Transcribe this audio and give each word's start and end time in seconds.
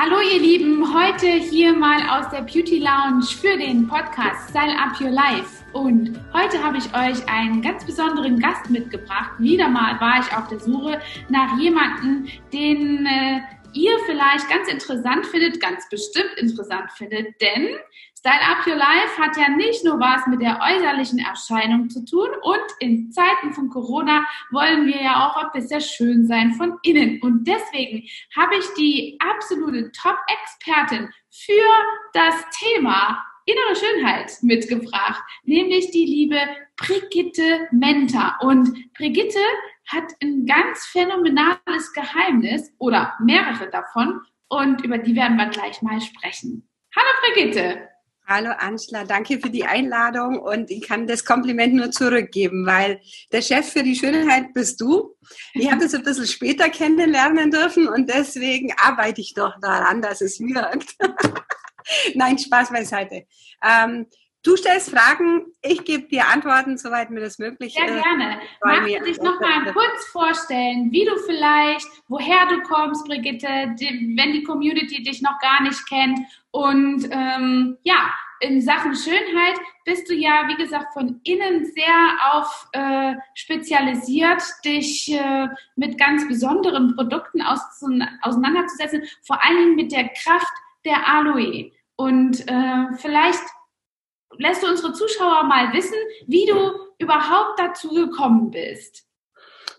Hallo 0.00 0.18
ihr 0.20 0.40
Lieben, 0.40 0.94
heute 0.94 1.26
hier 1.26 1.74
mal 1.74 1.98
aus 2.08 2.30
der 2.30 2.42
Beauty 2.42 2.78
Lounge 2.78 3.24
für 3.24 3.58
den 3.58 3.88
Podcast 3.88 4.48
Style 4.50 4.78
Up 4.78 5.00
Your 5.00 5.10
Life. 5.10 5.64
Und 5.72 6.20
heute 6.32 6.62
habe 6.62 6.78
ich 6.78 6.84
euch 6.94 7.28
einen 7.28 7.60
ganz 7.62 7.84
besonderen 7.84 8.38
Gast 8.38 8.70
mitgebracht. 8.70 9.32
Wieder 9.38 9.68
mal 9.68 10.00
war 10.00 10.20
ich 10.20 10.36
auf 10.36 10.46
der 10.46 10.60
Suche 10.60 11.00
nach 11.28 11.58
jemandem, 11.58 12.28
den 12.52 13.06
äh, 13.06 13.40
ihr 13.78 13.96
vielleicht 14.06 14.48
ganz 14.48 14.68
interessant 14.68 15.26
findet, 15.26 15.60
ganz 15.60 15.88
bestimmt 15.88 16.34
interessant 16.36 16.90
findet, 16.92 17.40
denn 17.40 17.76
Style 18.18 18.40
Up 18.40 18.66
Your 18.66 18.74
Life 18.74 19.16
hat 19.16 19.36
ja 19.36 19.48
nicht 19.48 19.84
nur 19.84 20.00
was 20.00 20.26
mit 20.26 20.42
der 20.42 20.58
äußerlichen 20.60 21.20
Erscheinung 21.20 21.88
zu 21.88 22.04
tun 22.04 22.28
und 22.42 22.64
in 22.80 23.12
Zeiten 23.12 23.52
von 23.52 23.68
Corona 23.68 24.24
wollen 24.50 24.86
wir 24.86 25.00
ja 25.00 25.28
auch 25.28 25.36
ein 25.36 25.52
bisschen 25.52 25.80
schön 25.80 26.26
sein 26.26 26.52
von 26.54 26.78
innen. 26.82 27.20
Und 27.22 27.44
deswegen 27.46 28.08
habe 28.36 28.56
ich 28.56 28.64
die 28.76 29.16
absolute 29.20 29.92
Top-Expertin 29.92 31.10
für 31.30 31.70
das 32.12 32.34
Thema 32.58 33.24
innere 33.44 33.76
Schönheit 33.76 34.32
mitgebracht, 34.42 35.22
nämlich 35.44 35.90
die 35.92 36.04
liebe 36.04 36.40
Brigitte 36.76 37.68
Menta. 37.70 38.36
Und 38.40 38.92
Brigitte 38.94 39.38
hat 39.88 40.12
ein 40.22 40.44
ganz 40.46 40.84
phänomenales 40.86 41.92
Geheimnis 41.94 42.70
oder 42.78 43.14
mehrere 43.20 43.70
davon 43.70 44.20
und 44.48 44.84
über 44.84 44.98
die 44.98 45.16
werden 45.16 45.36
wir 45.36 45.48
gleich 45.48 45.80
mal 45.82 46.00
sprechen. 46.00 46.68
Hallo 46.94 47.08
Brigitte! 47.22 47.88
Hallo 48.26 48.50
Angela, 48.58 49.04
danke 49.04 49.40
für 49.40 49.48
die 49.48 49.64
Einladung 49.64 50.38
und 50.38 50.70
ich 50.70 50.86
kann 50.86 51.06
das 51.06 51.24
Kompliment 51.24 51.72
nur 51.72 51.90
zurückgeben, 51.90 52.66
weil 52.66 53.00
der 53.32 53.40
Chef 53.40 53.72
für 53.72 53.82
die 53.82 53.96
Schönheit 53.96 54.52
bist 54.52 54.78
du. 54.82 55.16
Ich 55.54 55.66
habe 55.70 55.82
das 55.82 55.94
ein 55.94 56.02
bisschen 56.02 56.26
später 56.26 56.68
kennenlernen 56.68 57.50
dürfen 57.50 57.88
und 57.88 58.10
deswegen 58.10 58.74
arbeite 58.76 59.22
ich 59.22 59.32
doch 59.32 59.58
daran, 59.62 60.02
dass 60.02 60.20
es 60.20 60.38
wirkt. 60.38 60.94
Nein, 62.14 62.38
Spaß 62.38 62.68
beiseite. 62.68 63.24
Ähm, 63.64 64.06
Du 64.44 64.56
stellst 64.56 64.90
Fragen, 64.90 65.46
ich 65.62 65.84
gebe 65.84 66.08
dir 66.08 66.28
Antworten, 66.28 66.78
soweit 66.78 67.10
mir 67.10 67.20
das 67.20 67.38
möglich 67.38 67.76
ist. 67.76 67.86
Sehr 67.86 68.02
gerne. 68.02 68.40
Magst 68.62 68.94
du 68.94 69.04
dich 69.04 69.18
noch 69.18 69.40
mal 69.40 69.72
kurz 69.72 70.06
vorstellen, 70.12 70.92
wie 70.92 71.04
du 71.04 71.16
vielleicht, 71.26 71.86
woher 72.06 72.46
du 72.46 72.62
kommst, 72.62 73.04
Brigitte, 73.06 73.48
wenn 73.48 74.32
die 74.32 74.44
Community 74.44 75.02
dich 75.02 75.22
noch 75.22 75.38
gar 75.40 75.62
nicht 75.62 75.86
kennt 75.88 76.20
und 76.52 77.08
ähm, 77.10 77.78
ja, 77.82 78.12
in 78.40 78.60
Sachen 78.60 78.94
Schönheit 78.94 79.58
bist 79.84 80.08
du 80.08 80.14
ja, 80.14 80.46
wie 80.46 80.56
gesagt, 80.56 80.92
von 80.92 81.20
innen 81.24 81.64
sehr 81.66 82.18
auf 82.32 82.68
äh, 82.72 83.14
spezialisiert, 83.34 84.42
dich 84.64 85.12
äh, 85.12 85.48
mit 85.76 85.98
ganz 85.98 86.26
besonderen 86.28 86.94
Produkten 86.94 87.42
aus, 87.42 87.60
auseinanderzusetzen, 88.22 89.02
vor 89.26 89.44
allen 89.44 89.56
Dingen 89.56 89.76
mit 89.76 89.92
der 89.92 90.08
Kraft 90.08 90.52
der 90.84 91.08
Aloe. 91.08 91.72
Und 91.96 92.48
äh, 92.48 92.96
vielleicht 92.98 93.42
lässt 94.36 94.62
du 94.62 94.68
unsere 94.68 94.92
Zuschauer 94.92 95.44
mal 95.44 95.72
wissen, 95.72 95.96
wie 96.26 96.46
du 96.46 96.72
überhaupt 96.98 97.58
dazu 97.58 97.88
gekommen 97.90 98.50
bist. 98.50 99.04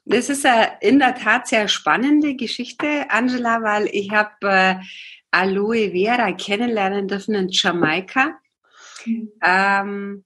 Das 0.05 0.29
ist 0.29 0.45
eine 0.45 0.71
in 0.81 0.99
der 0.99 1.15
Tat 1.15 1.47
sehr 1.47 1.67
spannende 1.67 2.35
Geschichte, 2.35 3.05
Angela, 3.09 3.61
weil 3.61 3.87
ich 3.91 4.11
habe 4.11 4.31
äh, 4.41 4.75
Aloe 5.31 5.91
Vera 5.91 6.31
kennenlernen 6.31 7.07
dürfen 7.07 7.35
in 7.35 7.49
Jamaika. 7.49 8.39
Mhm. 9.05 9.31
Ähm, 9.43 10.25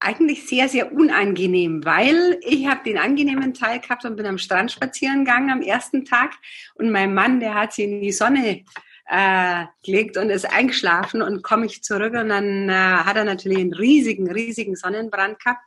eigentlich 0.00 0.46
sehr, 0.46 0.68
sehr 0.68 0.92
unangenehm, 0.92 1.84
weil 1.84 2.38
ich 2.42 2.66
habe 2.68 2.84
den 2.84 2.98
angenehmen 2.98 3.54
Teil 3.54 3.80
gehabt 3.80 4.04
und 4.04 4.16
bin 4.16 4.26
am 4.26 4.38
Strand 4.38 4.70
spazieren 4.70 5.24
gegangen 5.24 5.50
am 5.50 5.62
ersten 5.62 6.04
Tag 6.04 6.34
und 6.74 6.90
mein 6.90 7.14
Mann, 7.14 7.40
der 7.40 7.54
hat 7.54 7.72
sie 7.72 7.84
in 7.84 8.00
die 8.00 8.12
Sonne 8.12 8.64
äh, 9.08 9.64
gelegt 9.84 10.16
und 10.16 10.30
ist 10.30 10.44
eingeschlafen 10.44 11.22
und 11.22 11.42
komme 11.42 11.66
ich 11.66 11.82
zurück 11.82 12.14
und 12.14 12.28
dann 12.28 12.68
äh, 12.68 12.72
hat 12.72 13.16
er 13.16 13.24
natürlich 13.24 13.58
einen 13.58 13.72
riesigen, 13.72 14.30
riesigen 14.30 14.76
Sonnenbrand 14.76 15.40
gehabt, 15.40 15.62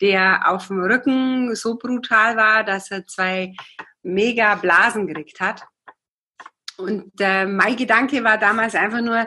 der 0.00 0.50
auf 0.50 0.68
dem 0.68 0.80
Rücken 0.80 1.54
so 1.56 1.76
brutal 1.76 2.36
war, 2.36 2.62
dass 2.64 2.90
er 2.90 3.06
zwei 3.06 3.54
mega 4.02 4.54
Blasen 4.54 5.06
gekriegt 5.06 5.40
hat. 5.40 5.64
Und 6.76 7.12
äh, 7.20 7.46
mein 7.46 7.76
Gedanke 7.76 8.22
war 8.22 8.38
damals 8.38 8.74
einfach 8.74 9.00
nur, 9.00 9.26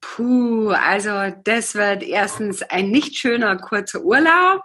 Puh, 0.00 0.70
also 0.70 1.34
das 1.42 1.74
wird 1.74 2.04
erstens 2.04 2.62
ein 2.62 2.90
nicht 2.90 3.16
schöner 3.16 3.56
kurzer 3.56 4.02
Urlaub. 4.02 4.62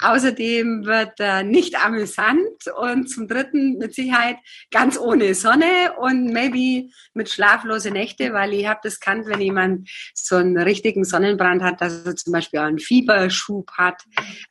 Außerdem 0.00 0.84
wird 0.84 1.18
er 1.20 1.42
nicht 1.42 1.82
amüsant 1.82 2.66
und 2.76 3.08
zum 3.08 3.26
dritten 3.26 3.78
mit 3.78 3.94
Sicherheit 3.94 4.36
ganz 4.70 4.98
ohne 4.98 5.34
Sonne 5.34 5.94
und 5.98 6.26
maybe 6.32 6.90
mit 7.14 7.30
schlaflose 7.30 7.90
Nächte, 7.90 8.34
weil 8.34 8.52
ich 8.52 8.66
habe 8.66 8.80
das 8.82 9.00
kannt, 9.00 9.26
wenn 9.26 9.40
jemand 9.40 9.88
so 10.12 10.36
einen 10.36 10.58
richtigen 10.58 11.04
Sonnenbrand 11.04 11.62
hat, 11.62 11.80
dass 11.80 12.04
er 12.04 12.16
zum 12.16 12.34
Beispiel 12.34 12.60
einen 12.60 12.78
Fieberschub 12.78 13.70
hat. 13.72 14.02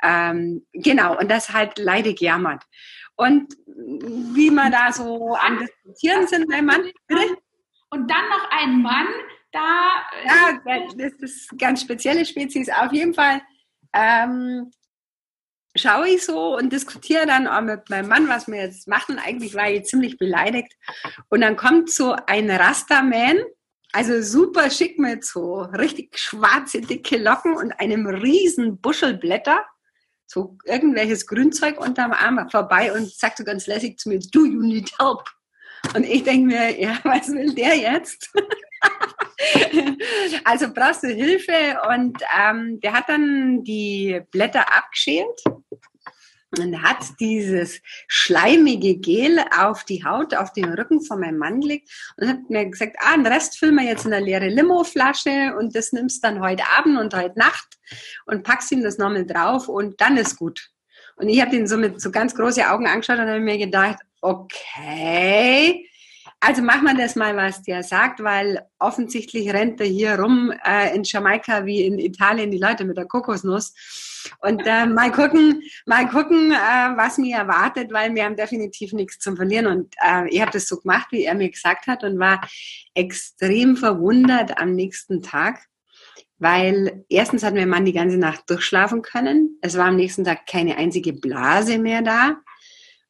Ähm, 0.02 0.66
genau, 0.74 1.20
und 1.20 1.30
das 1.30 1.52
halt 1.52 1.78
leidig 1.78 2.22
jammert. 2.22 2.64
Und 3.16 3.54
wie 3.68 4.50
man 4.50 4.72
da 4.72 4.92
so 4.92 5.36
an 5.36 5.60
diskutieren 5.60 6.28
sind 6.28 6.48
Mann. 6.48 6.90
Bitte? 7.08 7.38
Und 7.92 8.10
dann 8.10 8.30
noch 8.30 8.50
ein 8.50 8.82
Mann, 8.82 9.08
da. 9.54 10.04
Ja, 10.26 10.88
das 10.98 11.14
ist 11.20 11.58
ganz 11.58 11.82
spezielle 11.82 12.26
Spezies. 12.26 12.70
Auf 12.70 12.92
jeden 12.92 13.14
Fall 13.14 13.42
ähm, 13.94 14.72
schaue 15.76 16.10
ich 16.10 16.26
so 16.26 16.58
und 16.58 16.74
diskutiere 16.74 17.26
dann 17.26 17.48
auch 17.48 17.62
mit 17.62 17.90
meinem 17.90 18.10
Mann, 18.10 18.28
was 18.28 18.48
wir 18.48 18.62
jetzt 18.62 18.88
machen. 18.88 19.20
Eigentlich 19.20 19.56
war 19.56 19.70
ich 19.70 19.86
ziemlich 19.86 20.18
beleidigt. 20.18 20.74
Und 21.30 21.42
dann 21.42 21.56
kommt 21.56 21.90
so 21.92 22.16
ein 22.26 22.50
Rasterman, 22.50 23.38
also 23.92 24.22
super 24.22 24.70
schick 24.70 25.00
mit 25.00 25.24
so 25.24 25.62
richtig 25.62 26.18
schwarze, 26.18 26.82
dicke 26.82 27.18
Locken 27.18 27.56
und 27.56 27.72
einem 27.74 28.08
riesen 28.08 28.82
Buschelblätter 28.82 29.64
so 30.34 30.58
irgendwelches 30.66 31.28
Grünzeug 31.28 31.80
unterm 31.80 32.12
Arm 32.12 32.50
vorbei 32.50 32.92
und 32.92 33.12
sagt 33.12 33.38
so 33.38 33.44
ganz 33.44 33.68
lässig 33.68 34.00
zu 34.00 34.10
mir, 34.10 34.20
do 34.20 34.46
you 34.46 34.62
need 34.62 34.92
help? 35.00 35.30
Und 35.96 36.06
ich 36.06 36.24
denke 36.24 36.48
mir, 36.48 36.80
ja, 36.80 36.98
was 37.04 37.28
will 37.28 37.54
der 37.54 37.76
jetzt? 37.76 38.32
also 40.46 40.74
brauchst 40.74 41.04
du 41.04 41.08
Hilfe 41.08 41.80
und 41.90 42.18
ähm, 42.40 42.80
der 42.82 42.94
hat 42.94 43.10
dann 43.10 43.64
die 43.64 44.22
Blätter 44.32 44.76
abgeschält 44.76 45.44
und 46.60 46.82
hat 46.82 47.04
dieses 47.20 47.82
schleimige 48.08 48.96
Gel 48.98 49.40
auf 49.58 49.84
die 49.86 50.04
Haut, 50.06 50.36
auf 50.36 50.54
den 50.54 50.72
Rücken 50.74 51.02
von 51.02 51.20
meinem 51.20 51.38
Mann 51.38 51.62
gelegt 51.62 51.90
und 52.18 52.28
hat 52.28 52.50
mir 52.50 52.66
gesagt, 52.66 52.96
ah, 53.00 53.16
den 53.16 53.26
Rest 53.26 53.58
füllen 53.58 53.76
wir 53.76 53.86
jetzt 53.86 54.06
in 54.06 54.14
eine 54.14 54.26
leere 54.26 54.50
Limo-Flasche 54.50 55.56
und 55.58 55.76
das 55.76 55.92
nimmst 55.94 56.24
dann 56.24 56.42
heute 56.42 56.64
Abend 56.78 56.98
und 57.00 57.16
heute 57.16 57.38
Nacht 57.38 57.78
und 58.26 58.44
packst 58.44 58.72
ihm 58.72 58.84
das 58.84 58.98
nochmal 58.98 59.26
drauf 59.26 59.68
und 59.68 60.00
dann 60.00 60.18
ist 60.18 60.38
gut. 60.38 60.70
Und 61.16 61.30
ich 61.30 61.42
habe 61.42 61.52
den 61.52 61.68
so 61.68 61.78
mit 61.78 62.02
so 62.02 62.12
ganz 62.12 62.36
große 62.36 62.70
Augen 62.70 62.88
angeschaut 62.88 63.20
und 63.20 63.28
habe 63.28 63.40
mir 63.40 63.58
gedacht, 63.58 63.98
okay, 64.22 65.88
also 66.46 66.62
machen 66.62 66.84
wir 66.84 66.96
das 66.96 67.16
mal, 67.16 67.38
was 67.38 67.64
der 67.64 67.84
sagt, 67.84 68.22
weil 68.22 68.62
offensichtlich 68.78 69.50
rennt 69.54 69.80
er 69.80 69.88
hier 69.88 70.20
rum 70.20 70.52
äh, 70.66 70.94
in 70.94 71.04
Jamaika 71.04 71.66
wie 71.66 71.86
in 71.86 71.98
Italien 72.00 72.52
die 72.52 72.58
Leute 72.58 72.84
mit 72.84 72.98
der 72.98 73.06
Kokosnuss. 73.06 73.74
Und 74.40 74.62
äh, 74.66 74.86
mal 74.86 75.10
gucken, 75.12 75.64
mal 75.86 76.06
gucken, 76.10 76.52
äh, 76.52 76.56
was 76.56 77.18
mir 77.18 77.38
erwartet, 77.38 77.94
weil 77.94 78.14
wir 78.14 78.26
haben 78.26 78.36
definitiv 78.36 78.92
nichts 78.92 79.20
zum 79.20 79.38
Verlieren. 79.38 79.68
Und 79.68 79.96
äh, 80.06 80.28
ich 80.28 80.42
habe 80.42 80.52
das 80.52 80.68
so 80.68 80.78
gemacht, 80.82 81.08
wie 81.12 81.24
er 81.24 81.36
mir 81.36 81.50
gesagt 81.50 81.88
hat, 81.88 82.04
und 82.04 82.20
war 82.20 82.42
extrem 82.94 83.78
verwundert 83.78 84.58
am 84.60 84.76
nächsten 84.76 85.22
Tag, 85.22 85.66
weil 86.40 87.06
erstens 87.08 87.44
hat 87.44 87.54
mein 87.54 87.70
Mann 87.70 87.86
die 87.86 87.94
ganze 87.94 88.18
Nacht 88.18 88.50
durchschlafen 88.50 89.02
können. 89.02 89.60
Es 89.62 89.78
war 89.78 89.86
am 89.86 89.96
nächsten 89.96 90.26
Tag 90.26 90.46
keine 90.46 90.76
einzige 90.76 91.14
Blase 91.14 91.78
mehr 91.78 92.02
da. 92.02 92.36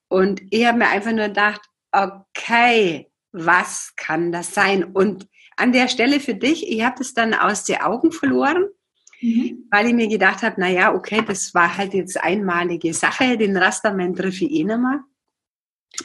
Und 0.08 0.44
ich 0.52 0.68
habe 0.68 0.78
mir 0.78 0.90
einfach 0.90 1.12
nur 1.12 1.30
gedacht, 1.30 1.62
okay, 1.92 3.10
was 3.34 3.94
kann 3.96 4.32
das 4.32 4.54
sein? 4.54 4.84
Und 4.84 5.28
an 5.58 5.72
der 5.72 5.88
Stelle 5.88 6.20
für 6.20 6.36
dich, 6.36 6.72
ich 6.72 6.84
habe 6.84 6.96
das 6.98 7.14
dann 7.14 7.34
aus 7.34 7.66
den 7.66 7.82
Augen 7.82 8.12
verloren, 8.12 8.66
mhm. 9.22 9.68
weil 9.70 9.88
ich 9.88 9.94
mir 9.94 10.08
gedacht 10.08 10.44
habe, 10.44 10.60
naja, 10.62 10.94
okay, 10.94 11.24
das 11.26 11.54
war 11.54 11.78
halt 11.78 11.94
jetzt 11.94 12.24
einmalige 12.24 12.94
Sache, 12.94 13.38
den 13.38 13.58
Rastermann 13.58 14.16
treffe 14.16 14.46
ich 14.46 14.52
eh 14.52 14.64
nicht 14.64 14.78
mehr. 14.78 15.04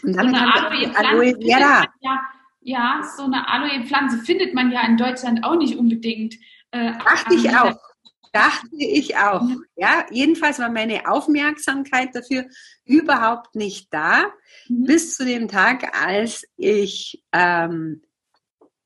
Und 0.03 0.17
dann 0.17 0.31
so 0.31 0.37
eine 0.37 0.55
Aloe, 0.55 0.97
Aloe 0.97 1.35
Vera. 1.41 1.85
Ja, 2.01 2.21
ja, 2.61 3.01
so 3.17 3.25
eine 3.25 3.49
Aloe-Pflanze 3.49 4.19
findet 4.19 4.55
man 4.55 4.71
ja 4.71 4.87
in 4.87 4.97
Deutschland 4.97 5.45
auch 5.45 5.57
nicht 5.57 5.77
unbedingt. 5.77 6.35
Äh, 6.71 6.93
Dachte 6.99 7.35
ich 7.35 7.49
auch. 7.57 7.79
Dachte 8.33 8.77
ich 8.79 9.17
auch. 9.17 9.43
Ja, 9.77 10.07
jedenfalls 10.11 10.59
war 10.59 10.71
meine 10.71 11.09
Aufmerksamkeit 11.09 12.15
dafür 12.15 12.47
überhaupt 12.85 13.55
nicht 13.55 13.93
da, 13.93 14.27
mhm. 14.69 14.85
bis 14.85 15.17
zu 15.17 15.25
dem 15.25 15.49
Tag, 15.49 15.95
als 15.97 16.45
ich 16.57 17.23
ähm, 17.33 18.03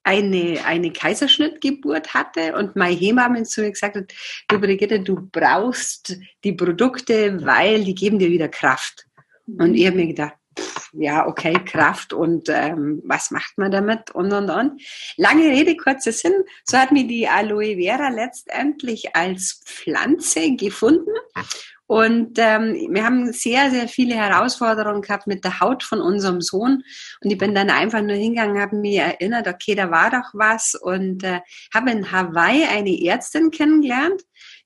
eine, 0.05 0.65
eine 0.65 0.93
Kaiserschnittgeburt 0.93 2.15
hatte 2.15 2.57
und 2.57 2.77
meine 2.77 2.97
Hebamme 2.97 3.45
zu 3.45 3.63
mir 3.63 3.71
gesagt 3.71 3.97
hat, 3.97 4.13
du 4.49 4.61
Brigitte, 4.61 5.01
du 5.01 5.29
brauchst 5.31 6.17
die 6.45 6.53
Produkte, 6.53 7.45
weil 7.45 7.85
die 7.85 7.95
geben 7.95 8.19
dir 8.19 8.31
wieder 8.31 8.49
Kraft. 8.49 9.07
Mhm. 9.47 9.61
Und 9.61 9.75
ich 9.75 9.87
habe 9.87 9.97
mir 9.97 10.09
gedacht, 10.09 10.35
ja, 10.93 11.27
okay, 11.27 11.55
Kraft 11.65 12.13
und 12.13 12.49
ähm, 12.49 13.03
was 13.05 13.31
macht 13.31 13.57
man 13.57 13.71
damit 13.71 14.11
und 14.11 14.33
und 14.33 14.51
und. 14.51 14.83
Lange 15.17 15.45
Rede, 15.45 15.77
kurzer 15.77 16.13
Sinn. 16.13 16.35
So 16.65 16.79
hat 16.79 16.93
mir 16.93 17.07
die 17.07 17.29
Aloe 17.29 17.77
Vera 17.77 18.09
letztendlich 18.09 19.17
als 19.17 19.63
Pflanze 19.65 20.55
gefunden. 20.57 21.11
Und 21.87 22.39
ähm, 22.39 22.89
wir 22.91 23.05
haben 23.05 23.33
sehr, 23.33 23.71
sehr 23.71 23.87
viele 23.87 24.15
Herausforderungen 24.15 25.03
gehabt 25.03 25.27
mit 25.27 25.45
der 25.45 25.61
Haut 25.61 25.83
von 25.83 26.01
unserem 26.01 26.41
Sohn. 26.41 26.83
Und 27.23 27.31
ich 27.31 27.37
bin 27.37 27.55
dann 27.55 27.69
einfach 27.69 28.01
nur 28.01 28.17
hingegangen, 28.17 28.63
habe 28.63 28.77
mir 28.77 29.03
erinnert, 29.03 29.47
okay, 29.47 29.75
da 29.75 29.91
war 29.91 30.11
doch 30.11 30.31
was. 30.33 30.75
Und 30.75 31.23
äh, 31.23 31.41
habe 31.75 31.91
in 31.91 32.11
Hawaii 32.11 32.65
eine 32.65 32.99
Ärztin 33.05 33.51
kennengelernt, 33.51 34.23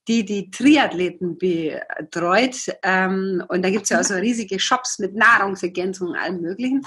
die 0.09 0.25
die 0.25 0.51
Triathleten 0.51 1.39
betreut. 1.39 2.57
Ähm, 2.83 3.43
und 3.49 3.63
da 3.63 3.71
gibt's 3.71 3.91
ja 3.91 4.01
auch 4.01 4.05
so 4.05 4.15
riesige 4.15 4.59
Shops 4.61 4.99
mit 4.99 5.15
Nahrungsergänzungen 5.15 6.17
allem 6.17 6.41
Möglichen. 6.41 6.83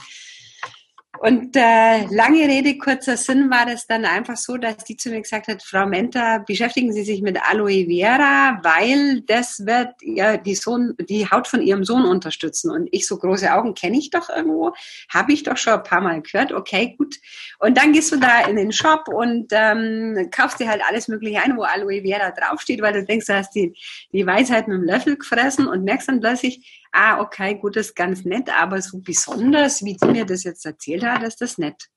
Und 1.17 1.55
äh, 1.55 2.05
lange 2.11 2.47
Rede, 2.47 2.77
kurzer 2.77 3.17
Sinn 3.17 3.49
war 3.49 3.65
das 3.65 3.87
dann 3.87 4.05
einfach 4.05 4.37
so, 4.37 4.57
dass 4.57 4.77
die 4.85 4.95
zu 4.95 5.09
mir 5.09 5.21
gesagt 5.21 5.47
hat, 5.47 5.63
Frau 5.63 5.85
Menta, 5.85 6.37
beschäftigen 6.37 6.93
Sie 6.93 7.03
sich 7.03 7.21
mit 7.21 7.37
Aloe 7.41 7.87
Vera, 7.87 8.59
weil 8.63 9.21
das 9.21 9.65
wird 9.65 9.89
ja 10.01 10.37
die, 10.37 10.55
Sohn, 10.55 10.95
die 11.09 11.29
Haut 11.29 11.47
von 11.47 11.61
Ihrem 11.61 11.83
Sohn 11.83 12.05
unterstützen. 12.05 12.71
Und 12.71 12.87
ich 12.91 13.07
so 13.07 13.17
große 13.17 13.51
Augen 13.51 13.73
kenne 13.73 13.97
ich 13.97 14.11
doch 14.11 14.29
irgendwo, 14.29 14.73
habe 15.09 15.33
ich 15.33 15.43
doch 15.43 15.57
schon 15.57 15.73
ein 15.73 15.83
paar 15.83 15.99
Mal 15.99 16.21
gehört. 16.21 16.53
Okay, 16.53 16.95
gut. 16.97 17.15
Und 17.57 17.77
dann 17.77 17.91
gehst 17.91 18.11
du 18.11 18.17
da 18.17 18.47
in 18.47 18.55
den 18.55 18.71
Shop 18.71 19.09
und 19.09 19.47
ähm, 19.51 20.29
kaufst 20.31 20.59
dir 20.59 20.69
halt 20.69 20.83
alles 20.87 21.07
Mögliche 21.07 21.41
ein, 21.41 21.57
wo 21.57 21.63
Aloe 21.63 22.03
Vera 22.03 22.31
draufsteht, 22.31 22.81
weil 22.81 22.93
du 22.93 23.03
denkst, 23.03 23.25
du 23.25 23.35
hast 23.35 23.53
die, 23.55 23.75
die 24.13 24.25
Weisheit 24.25 24.67
mit 24.67 24.77
dem 24.77 24.85
Löffel 24.85 25.17
gefressen 25.17 25.67
und 25.67 25.83
merkst 25.83 26.07
dann 26.07 26.21
plötzlich, 26.21 26.78
ah, 26.91 27.21
okay, 27.21 27.55
gut, 27.55 27.75
das 27.75 27.87
ist 27.87 27.95
ganz 27.95 28.25
nett, 28.25 28.49
aber 28.49 28.81
so 28.81 28.99
besonders, 28.99 29.83
wie 29.83 29.97
die 29.97 30.07
mir 30.07 30.25
das 30.25 30.43
jetzt 30.43 30.65
erzählt 30.65 31.03
hat, 31.03 31.23
ist 31.23 31.41
das 31.41 31.57
nett. 31.57 31.87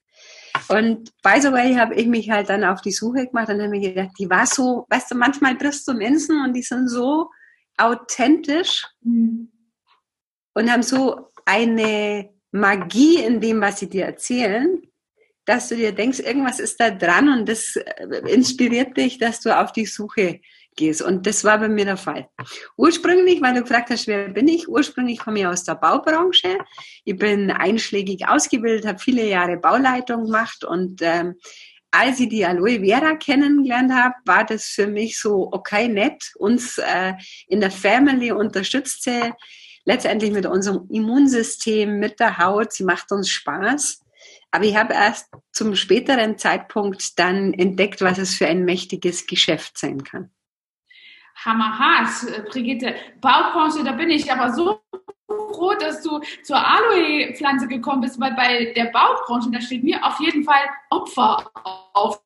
Und 0.69 1.11
by 1.23 1.41
the 1.41 1.53
way 1.53 1.75
habe 1.75 1.95
ich 1.95 2.07
mich 2.07 2.31
halt 2.31 2.49
dann 2.49 2.65
auf 2.65 2.81
die 2.81 2.93
Suche 2.93 3.27
gemacht 3.27 3.49
und 3.49 3.61
habe 3.61 3.71
mir 3.71 3.81
gedacht, 3.81 4.11
die 4.19 4.29
war 4.29 4.47
so, 4.47 4.87
weißt 4.91 5.11
du, 5.11 5.15
manchmal 5.17 5.57
triffst 5.57 5.87
du 5.89 5.95
Menschen 5.95 6.45
und 6.45 6.55
die 6.55 6.63
sind 6.63 6.89
so 6.89 7.31
authentisch 7.77 8.87
mhm. 9.01 9.51
und 10.55 10.71
haben 10.71 10.83
so 10.83 11.29
eine 11.47 12.31
Magie 12.53 13.23
in 13.23 13.41
dem, 13.41 13.61
was 13.61 13.81
sie 13.81 13.89
dir 13.89 14.05
erzählen, 14.05 14.83
dass 15.45 15.69
du 15.69 15.77
dir 15.77 15.93
denkst, 15.93 16.21
irgendwas 16.21 16.61
ist 16.61 16.79
da 16.79 16.91
dran 16.91 17.29
und 17.29 17.49
das 17.49 17.77
äh, 17.77 18.23
inspiriert 18.29 18.97
dich, 18.97 19.19
dass 19.19 19.41
du 19.41 19.59
auf 19.59 19.73
die 19.73 19.87
Suche 19.87 20.41
gehst. 20.77 21.03
Und 21.03 21.27
das 21.27 21.45
war 21.45 21.59
bei 21.59 21.69
mir 21.69 21.85
der 21.85 21.97
Fall. 21.97 22.29
Ursprünglich, 22.77 23.41
weil 23.43 23.55
du 23.55 23.63
gefragt 23.63 23.91
hast, 23.91 24.07
wer 24.07 24.29
bin 24.29 24.49
ich? 24.49 24.69
Ursprünglich 24.69 25.19
komme 25.19 25.41
ich 25.41 25.47
aus 25.47 25.65
der 25.65 25.75
Baubranche. 25.75 26.59
Ich 27.05 27.17
bin 27.17 27.51
einschlägig 27.51 28.29
ausgebildet, 28.29 28.87
habe 28.87 28.99
viele 28.99 29.27
Jahre 29.27 29.57
Bauleitung 29.57 30.25
gemacht 30.25 30.65
und 30.65 31.01
ähm, 31.03 31.35
als 31.95 32.21
ich 32.21 32.31
die 32.31 32.45
Aloe 32.45 32.81
Vera 32.81 33.17
kennengelernt 33.17 33.93
habe, 33.93 34.15
war 34.25 34.45
das 34.45 34.65
für 34.65 34.87
mich 34.87 35.21
so, 35.21 35.51
okay, 35.53 35.89
nett, 35.89 36.33
uns 36.37 36.79
äh, 36.79 37.13
in 37.49 37.61
der 37.61 37.71
Family 37.71 38.33
unterstützt 38.33 39.03
sie 39.03 39.33
letztendlich 39.85 40.33
mit 40.33 40.47
unserem 40.47 40.89
Immunsystem, 40.91 41.99
mit 41.99 42.19
der 42.19 42.39
Haut, 42.39 42.73
sie 42.73 42.85
macht 42.85 43.13
uns 43.13 43.29
Spaß. 43.29 44.01
Aber 44.51 44.65
ich 44.65 44.77
habe 44.77 44.95
erst 44.95 45.29
zum 45.51 45.77
späteren 45.77 46.39
Zeitpunkt 46.39 47.19
dann 47.19 47.53
entdeckt, 47.53 48.01
was 48.01 48.17
es 48.17 48.37
für 48.37 48.47
ein 48.47 48.65
mächtiges 48.65 49.27
Geschäft 49.27 49.77
sein 49.77 50.03
kann 50.03 50.31
hammerhart, 51.45 52.09
äh, 52.29 52.43
Brigitte. 52.43 52.95
Baubranche, 53.21 53.85
da 53.85 53.93
bin 53.93 54.11
ich 54.11 54.31
aber 54.31 54.53
so 54.53 54.81
froh, 55.27 55.75
dass 55.75 56.03
du 56.03 56.21
zur 56.43 56.57
Aloe-Pflanze 56.57 57.69
gekommen 57.69 58.03
bist, 58.03 58.21
weil 58.21 58.35
bei 58.35 58.73
der 58.77 58.87
Baubranche, 58.87 59.51
da 59.51 59.61
steht 59.61 59.85
mir 59.85 60.05
auf 60.05 60.19
jeden 60.21 60.45
Fall 60.45 60.65
Opfer 60.91 61.51
auf 61.95 62.23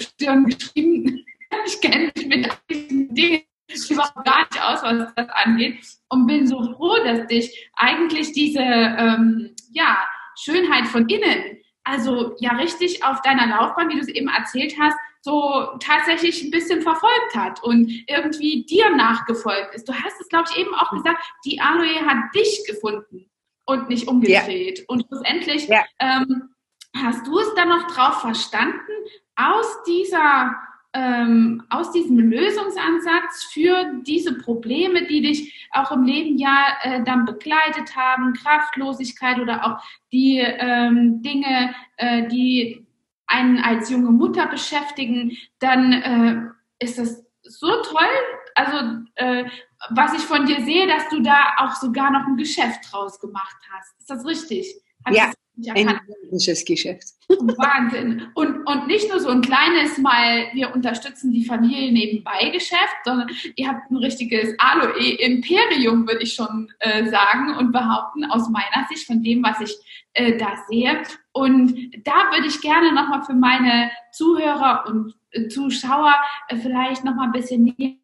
Stirn 0.00 0.46
geschrieben. 0.46 1.24
Ich 1.66 1.80
kenne 1.80 2.10
mich 2.16 2.26
mit 2.26 2.50
diesen 2.68 3.14
Dingen 3.14 3.42
überhaupt 3.88 4.24
gar 4.24 4.40
nicht 4.40 4.60
aus, 4.60 4.82
was 4.82 5.14
das 5.14 5.28
angeht 5.30 5.86
und 6.08 6.26
bin 6.26 6.46
so 6.46 6.60
froh, 6.74 6.96
dass 7.04 7.26
dich 7.28 7.70
eigentlich 7.74 8.32
diese 8.32 8.60
ähm, 8.60 9.54
ja, 9.70 10.04
Schönheit 10.36 10.86
von 10.88 11.08
innen, 11.08 11.58
also 11.84 12.34
ja 12.38 12.52
richtig 12.52 13.04
auf 13.04 13.20
deiner 13.22 13.46
Laufbahn, 13.46 13.88
wie 13.90 13.94
du 13.94 14.00
es 14.00 14.08
eben 14.08 14.28
erzählt 14.28 14.74
hast, 14.80 14.96
so 15.20 15.76
tatsächlich 15.80 16.42
ein 16.42 16.50
bisschen 16.50 16.82
verfolgt 16.82 17.34
hat 17.34 17.62
und 17.62 17.90
irgendwie 18.06 18.64
dir 18.64 18.94
nachgefolgt 18.94 19.74
ist. 19.74 19.88
Du 19.88 19.94
hast 19.94 20.20
es, 20.20 20.28
glaube 20.28 20.48
ich, 20.50 20.58
eben 20.58 20.74
auch 20.74 20.90
gesagt, 20.90 21.24
die 21.44 21.60
Aloe 21.60 22.06
hat 22.06 22.34
dich 22.34 22.64
gefunden 22.66 23.30
und 23.64 23.88
nicht 23.88 24.08
umgedreht. 24.08 24.80
Ja. 24.80 24.84
Und 24.88 25.06
schlussendlich 25.06 25.66
ja. 25.68 25.84
ähm, 25.98 26.54
hast 26.96 27.26
du 27.26 27.38
es 27.38 27.54
dann 27.54 27.70
noch 27.70 27.86
drauf 27.88 28.20
verstanden, 28.20 28.92
aus 29.36 29.82
dieser 29.86 30.54
ähm, 30.94 31.64
aus 31.70 31.90
diesem 31.90 32.18
Lösungsansatz 32.18 33.44
für 33.52 33.92
diese 34.06 34.38
Probleme, 34.38 35.06
die 35.06 35.22
dich 35.22 35.68
auch 35.72 35.90
im 35.90 36.04
Leben 36.04 36.38
ja 36.38 36.68
äh, 36.82 37.02
dann 37.02 37.24
begleitet 37.24 37.96
haben, 37.96 38.32
Kraftlosigkeit 38.32 39.40
oder 39.40 39.66
auch 39.66 39.84
die 40.12 40.38
ähm, 40.38 41.20
Dinge, 41.20 41.74
äh, 41.96 42.28
die 42.28 42.86
einen 43.26 43.58
als 43.58 43.90
junge 43.90 44.12
Mutter 44.12 44.46
beschäftigen, 44.46 45.36
dann 45.58 45.92
äh, 45.92 46.84
ist 46.84 46.98
das 46.98 47.24
so 47.42 47.82
toll. 47.82 48.06
Also 48.54 49.00
äh, 49.16 49.44
was 49.90 50.14
ich 50.14 50.22
von 50.22 50.46
dir 50.46 50.64
sehe, 50.64 50.86
dass 50.86 51.08
du 51.08 51.20
da 51.22 51.56
auch 51.58 51.74
sogar 51.74 52.12
noch 52.12 52.26
ein 52.26 52.36
Geschäft 52.36 52.80
draus 52.90 53.18
gemacht 53.18 53.56
hast. 53.72 53.98
Ist 53.98 54.10
das 54.10 54.24
richtig? 54.24 54.74
Hat 55.04 55.14
ja, 55.14 55.32
ein 55.68 56.00
gutes 56.30 56.64
Geschäft. 56.64 57.14
Wahnsinn. 57.28 58.22
Und, 58.34 58.66
und 58.66 58.86
nicht 58.86 59.08
nur 59.08 59.20
so 59.20 59.28
ein 59.28 59.40
kleines 59.40 59.98
Mal, 59.98 60.46
wir 60.52 60.74
unterstützen 60.74 61.32
die 61.32 61.44
Familie 61.44 61.92
nebenbei 61.92 62.50
Geschäft, 62.50 62.96
sondern 63.04 63.28
ihr 63.56 63.68
habt 63.68 63.90
ein 63.90 63.96
richtiges 63.96 64.54
Aloe-Imperium, 64.58 66.06
würde 66.06 66.22
ich 66.22 66.34
schon 66.34 66.72
äh, 66.80 67.08
sagen 67.08 67.54
und 67.56 67.72
behaupten, 67.72 68.24
aus 68.24 68.48
meiner 68.48 68.86
Sicht, 68.88 69.06
von 69.06 69.22
dem, 69.22 69.42
was 69.42 69.60
ich 69.60 69.76
äh, 70.14 70.36
da 70.36 70.56
sehe. 70.68 71.02
Und 71.32 71.92
da 72.04 72.32
würde 72.32 72.46
ich 72.46 72.60
gerne 72.60 72.92
nochmal 72.92 73.22
für 73.24 73.34
meine 73.34 73.90
Zuhörer 74.12 74.84
und 74.88 75.14
äh, 75.30 75.48
Zuschauer 75.48 76.14
äh, 76.48 76.56
vielleicht 76.56 77.04
nochmal 77.04 77.26
ein 77.26 77.32
bisschen 77.32 77.74
näher 77.76 77.96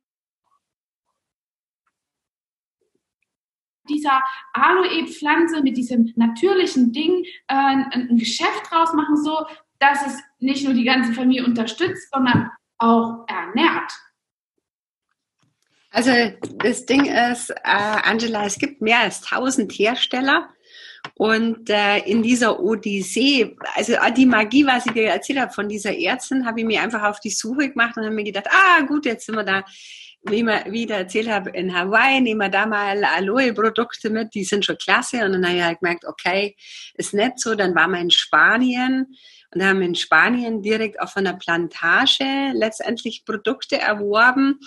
dieser 4.00 4.22
Aloe-Pflanze, 4.52 5.62
mit 5.62 5.76
diesem 5.76 6.12
natürlichen 6.16 6.92
Ding 6.92 7.24
äh, 7.48 7.54
ein 7.54 8.16
Geschäft 8.16 8.70
draus 8.70 8.92
machen, 8.94 9.22
so 9.22 9.46
dass 9.78 10.06
es 10.06 10.22
nicht 10.38 10.64
nur 10.64 10.74
die 10.74 10.84
ganze 10.84 11.12
Familie 11.12 11.44
unterstützt, 11.44 12.10
sondern 12.12 12.50
auch 12.78 13.24
ernährt. 13.28 13.92
Also 15.90 16.12
das 16.58 16.86
Ding 16.86 17.06
ist, 17.06 17.50
äh, 17.50 17.54
Angela, 17.64 18.44
es 18.44 18.58
gibt 18.58 18.80
mehr 18.80 19.00
als 19.00 19.22
1000 19.24 19.72
Hersteller 19.72 20.50
und 21.14 21.68
äh, 21.68 21.98
in 21.98 22.22
dieser 22.22 22.60
Odyssee, 22.60 23.56
also 23.74 23.94
die 24.16 24.26
Magie, 24.26 24.66
was 24.66 24.86
ich 24.86 24.92
dir 24.92 25.08
erzählt 25.08 25.40
habe 25.40 25.52
von 25.52 25.68
dieser 25.68 25.98
Ärztin, 25.98 26.46
habe 26.46 26.60
ich 26.60 26.66
mir 26.66 26.82
einfach 26.82 27.02
auf 27.02 27.20
die 27.20 27.30
Suche 27.30 27.70
gemacht 27.70 27.96
und 27.96 28.04
habe 28.04 28.14
mir 28.14 28.24
gedacht, 28.24 28.46
ah 28.50 28.82
gut, 28.82 29.06
jetzt 29.06 29.26
sind 29.26 29.36
wir 29.36 29.44
da 29.44 29.64
wie, 30.22 30.82
ich 30.82 30.90
erzählt 30.90 31.28
habe, 31.28 31.50
in 31.50 31.74
Hawaii 31.74 32.20
nehmen 32.20 32.40
wir 32.40 32.48
da 32.48 32.66
mal 32.66 33.02
Aloe-Produkte 33.04 34.10
mit, 34.10 34.34
die 34.34 34.44
sind 34.44 34.64
schon 34.64 34.76
klasse. 34.76 35.24
Und 35.24 35.32
dann 35.32 35.46
habe 35.46 35.56
ich 35.56 35.62
halt 35.62 35.80
gemerkt, 35.80 36.04
okay, 36.04 36.56
ist 36.94 37.14
nicht 37.14 37.38
so. 37.38 37.54
Dann 37.54 37.74
waren 37.74 37.92
wir 37.92 38.00
in 38.00 38.10
Spanien 38.10 39.16
und 39.54 39.64
haben 39.64 39.82
in 39.82 39.94
Spanien 39.94 40.62
direkt 40.62 41.00
auf 41.00 41.16
einer 41.16 41.34
Plantage 41.34 42.52
letztendlich 42.52 43.24
Produkte 43.24 43.78
erworben. 43.78 44.60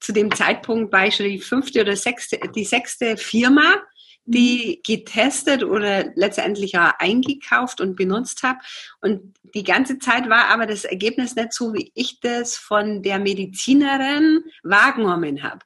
Zu 0.00 0.12
dem 0.12 0.34
Zeitpunkt 0.34 0.92
war 0.92 1.06
ich 1.06 1.16
schon 1.16 1.26
die 1.26 1.38
fünfte 1.38 1.80
oder 1.80 1.96
sechste, 1.96 2.38
die 2.54 2.64
sechste 2.64 3.16
Firma, 3.16 3.76
die 4.24 4.76
mhm. 4.78 4.82
getestet 4.94 5.64
oder 5.64 6.12
letztendlich 6.14 6.78
auch 6.78 6.92
eingekauft 6.98 7.80
und 7.80 7.96
benutzt 7.96 8.42
habe. 8.42 8.58
Und 9.00 9.34
die 9.54 9.64
ganze 9.64 9.98
Zeit 9.98 10.28
war 10.28 10.48
aber 10.48 10.66
das 10.66 10.84
Ergebnis 10.84 11.34
nicht 11.34 11.52
so, 11.52 11.74
wie 11.74 11.92
ich 11.94 12.20
das 12.20 12.56
von 12.56 13.02
der 13.02 13.18
Medizinerin 13.18 14.44
wahrgenommen 14.62 15.42
habe. 15.42 15.60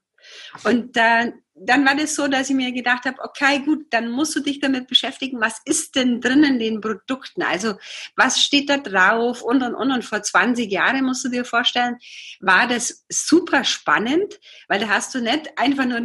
Und 0.65 0.97
äh, 0.97 1.33
dann 1.59 1.87
war 1.87 1.95
das 1.95 2.15
so, 2.15 2.29
dass 2.29 2.51
ich 2.51 2.57
mir 2.57 2.71
gedacht 2.73 3.07
habe, 3.07 3.17
okay, 3.23 3.61
gut, 3.61 3.87
dann 3.91 4.11
musst 4.11 4.37
du 4.37 4.41
dich 4.41 4.61
damit 4.61 4.89
beschäftigen, 4.89 5.41
was 5.41 5.61
ist 5.65 5.97
denn 5.97 6.21
drin 6.21 6.45
in 6.45 6.59
den 6.59 6.81
Produkten? 6.81 7.43
Also 7.43 7.75
was 8.15 8.43
steht 8.43 8.69
da 8.69 8.77
drauf 8.77 9.43
und 9.43 9.63
und 9.63 9.75
und. 9.75 9.91
Und 9.91 10.05
vor 10.05 10.23
20 10.23 10.71
Jahren 10.71 11.05
musst 11.05 11.25
du 11.25 11.29
dir 11.31 11.45
vorstellen, 11.45 11.97
war 12.41 12.69
das 12.69 13.05
super 13.09 13.65
spannend, 13.65 14.39
weil 14.69 14.81
da 14.81 14.89
hast 14.89 15.15
du 15.15 15.21
nicht 15.21 15.59
einfach 15.59 15.87
nur 15.87 15.97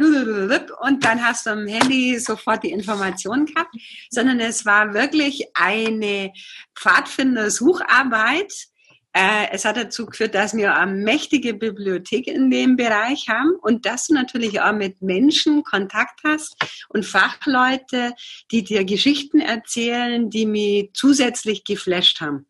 und 0.80 1.04
dann 1.04 1.24
hast 1.24 1.46
du 1.46 1.50
am 1.50 1.66
Handy 1.66 2.18
sofort 2.18 2.64
die 2.64 2.70
Informationen 2.70 3.46
gehabt, 3.46 3.74
sondern 4.10 4.40
es 4.40 4.64
war 4.64 4.94
wirklich 4.94 5.48
eine 5.54 6.32
Pfadfinder-Sucharbeit, 6.74 8.68
Äh, 9.14 9.48
es 9.50 9.66
hat 9.66 9.76
dazu 9.76 10.06
geführt, 10.06 10.34
dass 10.34 10.56
wir 10.56 10.74
eine 10.74 10.90
mächtige 10.90 11.52
Bibliothek 11.52 12.26
in 12.26 12.50
dem 12.50 12.76
Bereich 12.76 13.28
haben 13.28 13.56
und 13.60 13.84
dass 13.84 14.06
du 14.06 14.14
natürlich 14.14 14.60
auch 14.62 14.72
mit 14.72 15.02
Menschen 15.02 15.64
Kontakt 15.64 16.20
hast 16.24 16.56
und 16.88 17.04
Fachleute, 17.04 18.14
die 18.50 18.64
dir 18.64 18.84
Geschichten 18.84 19.40
erzählen, 19.40 20.30
die 20.30 20.46
mich 20.46 20.90
zusätzlich 20.94 21.64
geflasht 21.64 22.22
haben. 22.22 22.46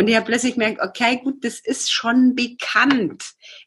Und 0.00 0.08
ich 0.08 0.16
habe 0.16 0.24
plötzlich 0.24 0.54
gemerkt, 0.54 0.80
okay, 0.80 1.20
gut, 1.22 1.44
das 1.44 1.60
ist 1.60 1.92
schon 1.92 2.34
bekannt. 2.34 3.22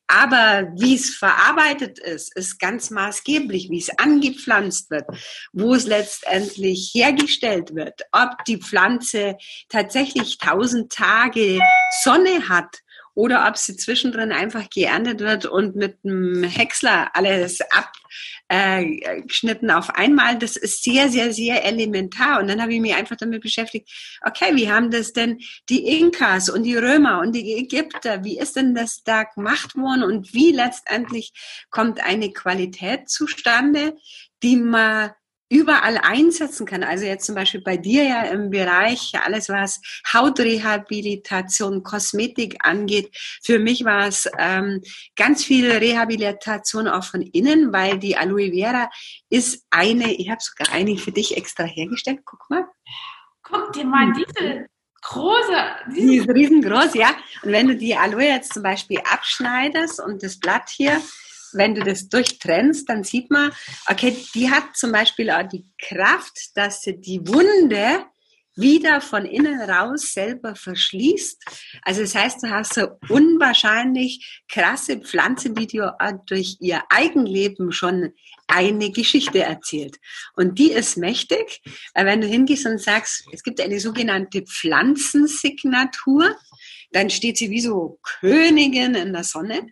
Aber 0.07 0.67
wie 0.75 0.95
es 0.95 1.13
verarbeitet 1.13 1.99
ist, 1.99 2.35
ist 2.35 2.57
ganz 2.57 2.89
maßgeblich, 2.89 3.69
wie 3.69 3.77
es 3.77 3.91
angepflanzt 3.99 4.89
wird, 4.89 5.05
wo 5.51 5.75
es 5.75 5.85
letztendlich 5.85 6.89
hergestellt 6.95 7.75
wird, 7.75 8.01
ob 8.11 8.43
die 8.47 8.57
Pflanze 8.57 9.37
tatsächlich 9.69 10.39
tausend 10.39 10.91
Tage 10.91 11.59
Sonne 12.01 12.49
hat 12.49 12.79
oder 13.13 13.47
ob 13.47 13.55
sie 13.55 13.75
zwischendrin 13.77 14.31
einfach 14.31 14.71
geerntet 14.71 15.19
wird 15.19 15.45
und 15.45 15.75
mit 15.75 15.99
einem 16.03 16.43
Häcksler 16.45 17.11
alles 17.13 17.59
abgeschnitten 18.53 19.71
auf 19.71 19.89
einmal. 19.89 20.37
Das 20.37 20.55
ist 20.55 20.83
sehr, 20.83 21.09
sehr, 21.09 21.33
sehr 21.33 21.65
elementar. 21.65 22.39
Und 22.39 22.47
dann 22.47 22.61
habe 22.61 22.73
ich 22.73 22.81
mich 22.81 22.95
einfach 22.95 23.15
damit 23.15 23.41
beschäftigt, 23.41 23.89
okay, 24.25 24.55
wie 24.55 24.71
haben 24.71 24.91
das 24.91 25.13
denn 25.13 25.39
die 25.69 25.85
Inkas 25.99 26.49
und 26.49 26.63
die 26.63 26.75
Römer 26.75 27.19
und 27.19 27.33
die 27.33 27.53
Ägypter, 27.53 28.23
wie 28.23 28.39
ist 28.39 28.55
denn 28.55 28.75
das 28.75 29.03
da 29.03 29.23
gemacht 29.23 29.75
worden 29.75 30.03
und 30.03 30.33
wie 30.33 30.51
letztendlich 30.51 31.33
kommt 31.69 32.03
eine 32.03 32.31
Qualität 32.31 33.09
zustande, 33.09 33.95
die 34.41 34.57
man 34.57 35.11
überall 35.53 35.99
einsetzen 35.99 36.65
kann. 36.65 36.83
Also 36.83 37.05
jetzt 37.05 37.27
zum 37.27 37.35
Beispiel 37.35 37.61
bei 37.61 37.77
dir 37.77 38.03
ja 38.03 38.23
im 38.23 38.49
Bereich 38.49 39.13
alles, 39.23 39.49
was 39.49 39.79
Hautrehabilitation, 40.11 41.83
Kosmetik 41.83 42.57
angeht. 42.65 43.15
Für 43.43 43.59
mich 43.59 43.85
war 43.85 44.07
es 44.07 44.27
ähm, 44.39 44.81
ganz 45.15 45.43
viel 45.43 45.71
Rehabilitation 45.71 46.87
auch 46.87 47.03
von 47.03 47.21
innen, 47.21 47.71
weil 47.71 47.99
die 47.99 48.17
Aloe 48.17 48.51
Vera 48.51 48.89
ist 49.29 49.63
eine, 49.69 50.13
ich 50.15 50.31
habe 50.31 50.41
sogar 50.41 50.73
eine 50.73 50.97
für 50.97 51.11
dich 51.11 51.37
extra 51.37 51.65
hergestellt. 51.65 52.21
Guck 52.25 52.49
mal. 52.49 52.65
Guck 53.43 53.73
dir 53.73 53.85
mal 53.85 54.11
diese 54.13 54.65
große. 55.03 55.65
Diese 55.95 56.07
die 56.07 56.17
ist 56.17 56.29
riesengroß, 56.29 56.95
ja. 56.95 57.09
Und 57.43 57.51
wenn 57.51 57.67
du 57.67 57.75
die 57.75 57.95
Aloe 57.95 58.23
jetzt 58.23 58.53
zum 58.53 58.63
Beispiel 58.63 58.99
abschneidest 58.99 59.99
und 59.99 60.23
das 60.23 60.39
Blatt 60.39 60.69
hier 60.69 60.99
wenn 61.55 61.75
du 61.75 61.83
das 61.83 62.09
durchtrennst, 62.09 62.89
dann 62.89 63.03
sieht 63.03 63.31
man, 63.31 63.51
okay, 63.87 64.15
die 64.33 64.49
hat 64.49 64.75
zum 64.75 64.91
Beispiel 64.91 65.29
auch 65.29 65.47
die 65.47 65.65
Kraft, 65.81 66.55
dass 66.55 66.81
sie 66.81 66.99
die 66.99 67.27
Wunde 67.27 68.05
wieder 68.55 69.01
von 69.01 69.25
innen 69.25 69.59
raus 69.61 70.13
selber 70.13 70.55
verschließt. 70.55 71.43
Also 71.81 72.01
das 72.01 72.15
heißt, 72.15 72.43
du 72.43 72.49
hast 72.49 72.75
so 72.75 72.87
unwahrscheinlich 73.09 74.43
krasse 74.47 74.99
Pflanze, 74.99 75.51
die 75.51 75.67
dir 75.67 75.97
durch 76.27 76.57
ihr 76.59 76.83
Eigenleben 76.89 77.71
schon 77.71 78.13
eine 78.47 78.91
Geschichte 78.91 79.41
erzählt. 79.41 79.97
Und 80.35 80.59
die 80.59 80.71
ist 80.71 80.97
mächtig, 80.97 81.61
wenn 81.95 82.21
du 82.21 82.27
hingehst 82.27 82.65
und 82.65 82.79
sagst, 82.79 83.25
es 83.31 83.43
gibt 83.43 83.59
eine 83.59 83.79
sogenannte 83.79 84.43
Pflanzensignatur, 84.43 86.35
dann 86.91 87.09
steht 87.09 87.37
sie 87.37 87.49
wie 87.49 87.61
so 87.61 87.99
Königin 88.03 88.93
in 88.93 89.13
der 89.13 89.23
Sonne. 89.23 89.67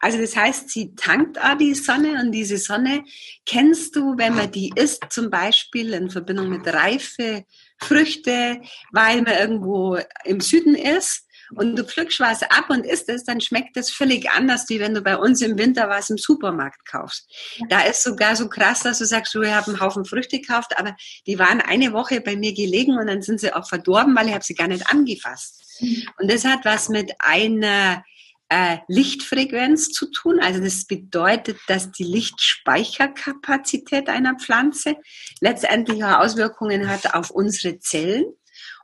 Also 0.00 0.18
das 0.18 0.36
heißt, 0.36 0.70
sie 0.70 0.94
tankt 0.94 1.40
auch 1.40 1.58
die 1.58 1.74
Sonne 1.74 2.20
und 2.22 2.32
diese 2.32 2.58
Sonne 2.58 3.04
kennst 3.46 3.96
du, 3.96 4.16
wenn 4.16 4.34
man 4.34 4.50
die 4.50 4.72
isst, 4.76 5.04
zum 5.10 5.30
Beispiel 5.30 5.92
in 5.92 6.10
Verbindung 6.10 6.50
mit 6.50 6.66
reife 6.66 7.44
Früchte, 7.80 8.60
weil 8.92 9.22
man 9.22 9.34
irgendwo 9.34 9.98
im 10.24 10.40
Süden 10.40 10.74
ist 10.74 11.24
und 11.54 11.76
du 11.76 11.84
pflückst 11.84 12.20
was 12.20 12.42
ab 12.42 12.66
und 12.68 12.84
isst 12.84 13.08
es, 13.08 13.24
dann 13.24 13.40
schmeckt 13.40 13.76
das 13.76 13.90
völlig 13.90 14.30
anders, 14.30 14.68
wie 14.68 14.80
wenn 14.80 14.94
du 14.94 15.00
bei 15.00 15.16
uns 15.16 15.40
im 15.40 15.58
Winter 15.58 15.88
was 15.88 16.10
im 16.10 16.18
Supermarkt 16.18 16.86
kaufst. 16.86 17.28
Da 17.68 17.80
ist 17.80 18.02
sogar 18.02 18.36
so 18.36 18.48
krass, 18.48 18.80
dass 18.80 18.98
du 18.98 19.06
sagst, 19.06 19.34
du, 19.34 19.42
ich 19.42 19.50
habe 19.50 19.68
einen 19.68 19.80
Haufen 19.80 20.04
Früchte 20.04 20.40
gekauft, 20.40 20.78
aber 20.78 20.94
die 21.26 21.38
waren 21.38 21.60
eine 21.60 21.92
Woche 21.92 22.20
bei 22.20 22.36
mir 22.36 22.52
gelegen 22.52 22.98
und 22.98 23.06
dann 23.06 23.22
sind 23.22 23.40
sie 23.40 23.52
auch 23.52 23.66
verdorben, 23.66 24.14
weil 24.14 24.28
ich 24.28 24.34
habe 24.34 24.44
sie 24.44 24.54
gar 24.54 24.68
nicht 24.68 24.90
angefasst. 24.90 25.80
Mhm. 25.80 26.02
Und 26.18 26.30
das 26.30 26.44
hat 26.44 26.64
was 26.64 26.88
mit 26.88 27.12
einer 27.18 28.04
äh, 28.48 28.78
Lichtfrequenz 28.88 29.90
zu 29.90 30.10
tun. 30.10 30.40
Also 30.40 30.60
das 30.60 30.86
bedeutet, 30.86 31.58
dass 31.66 31.92
die 31.92 32.04
Lichtspeicherkapazität 32.04 34.08
einer 34.08 34.36
Pflanze 34.36 34.96
letztendlich 35.40 36.02
auch 36.04 36.20
Auswirkungen 36.20 36.88
hat 36.88 37.12
auf 37.14 37.30
unsere 37.30 37.78
Zellen. 37.78 38.24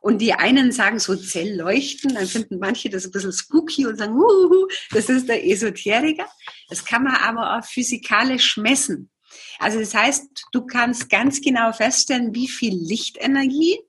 Und 0.00 0.18
die 0.18 0.34
einen 0.34 0.70
sagen 0.70 0.98
so 0.98 1.16
Zellleuchten, 1.16 2.14
dann 2.14 2.26
finden 2.26 2.58
manche 2.58 2.90
das 2.90 3.06
ein 3.06 3.10
bisschen 3.10 3.32
spooky 3.32 3.86
und 3.86 3.96
sagen, 3.96 4.14
Uhuhu, 4.14 4.68
das 4.90 5.08
ist 5.08 5.30
der 5.30 5.46
Esoteriker. 5.46 6.28
Das 6.68 6.84
kann 6.84 7.04
man 7.04 7.16
aber 7.16 7.56
auch 7.56 7.64
physikalisch 7.64 8.58
messen. 8.58 9.10
Also 9.58 9.80
das 9.80 9.94
heißt, 9.94 10.44
du 10.52 10.66
kannst 10.66 11.08
ganz 11.08 11.40
genau 11.40 11.72
feststellen, 11.72 12.34
wie 12.34 12.48
viel 12.48 12.74
Lichtenergie 12.74 13.80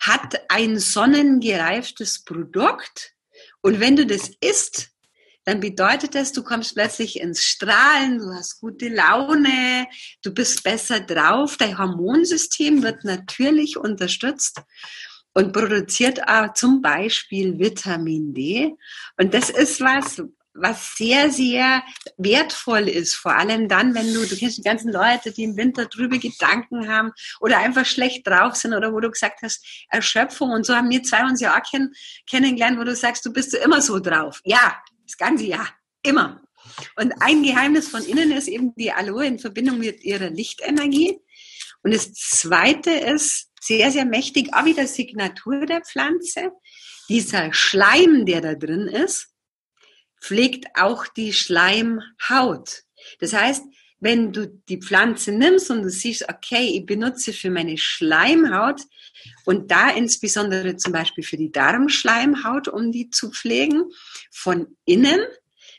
hat 0.00 0.40
ein 0.48 0.78
sonnengereiftes 0.78 2.24
Produkt. 2.24 3.12
Und 3.60 3.80
wenn 3.80 3.96
du 3.96 4.06
das 4.06 4.30
isst, 4.40 4.93
dann 5.44 5.60
bedeutet 5.60 6.14
das, 6.14 6.32
du 6.32 6.42
kommst 6.42 6.74
plötzlich 6.74 7.20
ins 7.20 7.42
Strahlen, 7.42 8.18
du 8.18 8.32
hast 8.32 8.60
gute 8.60 8.88
Laune, 8.88 9.86
du 10.22 10.32
bist 10.32 10.62
besser 10.62 11.00
drauf, 11.00 11.56
dein 11.58 11.78
Hormonsystem 11.78 12.82
wird 12.82 13.04
natürlich 13.04 13.76
unterstützt 13.76 14.62
und 15.34 15.52
produziert 15.52 16.26
auch 16.28 16.54
zum 16.54 16.80
Beispiel 16.80 17.58
Vitamin 17.58 18.32
D. 18.32 18.74
Und 19.18 19.34
das 19.34 19.50
ist 19.50 19.80
was, 19.80 20.22
was 20.54 20.94
sehr, 20.96 21.30
sehr 21.30 21.82
wertvoll 22.16 22.88
ist. 22.88 23.14
Vor 23.14 23.36
allem 23.36 23.68
dann, 23.68 23.94
wenn 23.94 24.14
du, 24.14 24.24
du 24.24 24.36
kennst 24.36 24.58
die 24.58 24.62
ganzen 24.62 24.92
Leute, 24.92 25.32
die 25.32 25.44
im 25.44 25.56
Winter 25.56 25.86
drüber 25.86 26.18
Gedanken 26.18 26.88
haben 26.88 27.10
oder 27.40 27.58
einfach 27.58 27.84
schlecht 27.84 28.26
drauf 28.26 28.54
sind 28.54 28.72
oder 28.72 28.92
wo 28.92 29.00
du 29.00 29.10
gesagt 29.10 29.42
hast, 29.42 29.66
Erschöpfung. 29.90 30.52
Und 30.52 30.64
so 30.64 30.74
haben 30.74 30.90
wir 30.90 31.02
zwei 31.02 31.24
uns 31.24 31.40
ja 31.40 31.54
auch 31.54 31.70
kenn 31.70 31.92
kennengelernt, 32.30 32.78
wo 32.78 32.84
du 32.84 32.94
sagst, 32.94 33.26
du 33.26 33.32
bist 33.32 33.54
immer 33.54 33.82
so 33.82 33.98
drauf. 33.98 34.40
Ja, 34.44 34.76
das 35.04 35.16
ganze 35.16 35.44
Jahr. 35.44 35.68
Immer. 36.02 36.42
Und 36.96 37.12
ein 37.20 37.42
Geheimnis 37.42 37.88
von 37.88 38.02
innen 38.04 38.32
ist 38.32 38.48
eben 38.48 38.74
die 38.74 38.92
Aloe 38.92 39.26
in 39.26 39.38
Verbindung 39.38 39.78
mit 39.78 40.02
ihrer 40.02 40.30
Lichtenergie. 40.30 41.18
Und 41.82 41.94
das 41.94 42.12
zweite 42.12 42.90
ist 42.90 43.50
sehr, 43.60 43.90
sehr 43.90 44.04
mächtig, 44.04 44.52
auch 44.52 44.64
wieder 44.64 44.86
Signatur 44.86 45.66
der 45.66 45.82
Pflanze. 45.82 46.52
Dieser 47.08 47.52
Schleim, 47.52 48.24
der 48.24 48.40
da 48.40 48.54
drin 48.54 48.88
ist, 48.88 49.28
pflegt 50.22 50.66
auch 50.74 51.06
die 51.06 51.32
Schleimhaut. 51.32 52.82
Das 53.20 53.34
heißt, 53.34 53.64
wenn 54.04 54.32
du 54.32 54.46
die 54.68 54.82
Pflanze 54.82 55.32
nimmst 55.32 55.70
und 55.70 55.82
du 55.82 55.88
siehst, 55.88 56.28
okay, 56.28 56.76
ich 56.76 56.84
benutze 56.84 57.32
für 57.32 57.50
meine 57.50 57.78
Schleimhaut 57.78 58.82
und 59.46 59.70
da 59.70 59.88
insbesondere 59.88 60.76
zum 60.76 60.92
Beispiel 60.92 61.24
für 61.24 61.38
die 61.38 61.50
Darmschleimhaut, 61.50 62.68
um 62.68 62.92
die 62.92 63.08
zu 63.08 63.30
pflegen, 63.30 63.84
von 64.30 64.76
innen, 64.84 65.20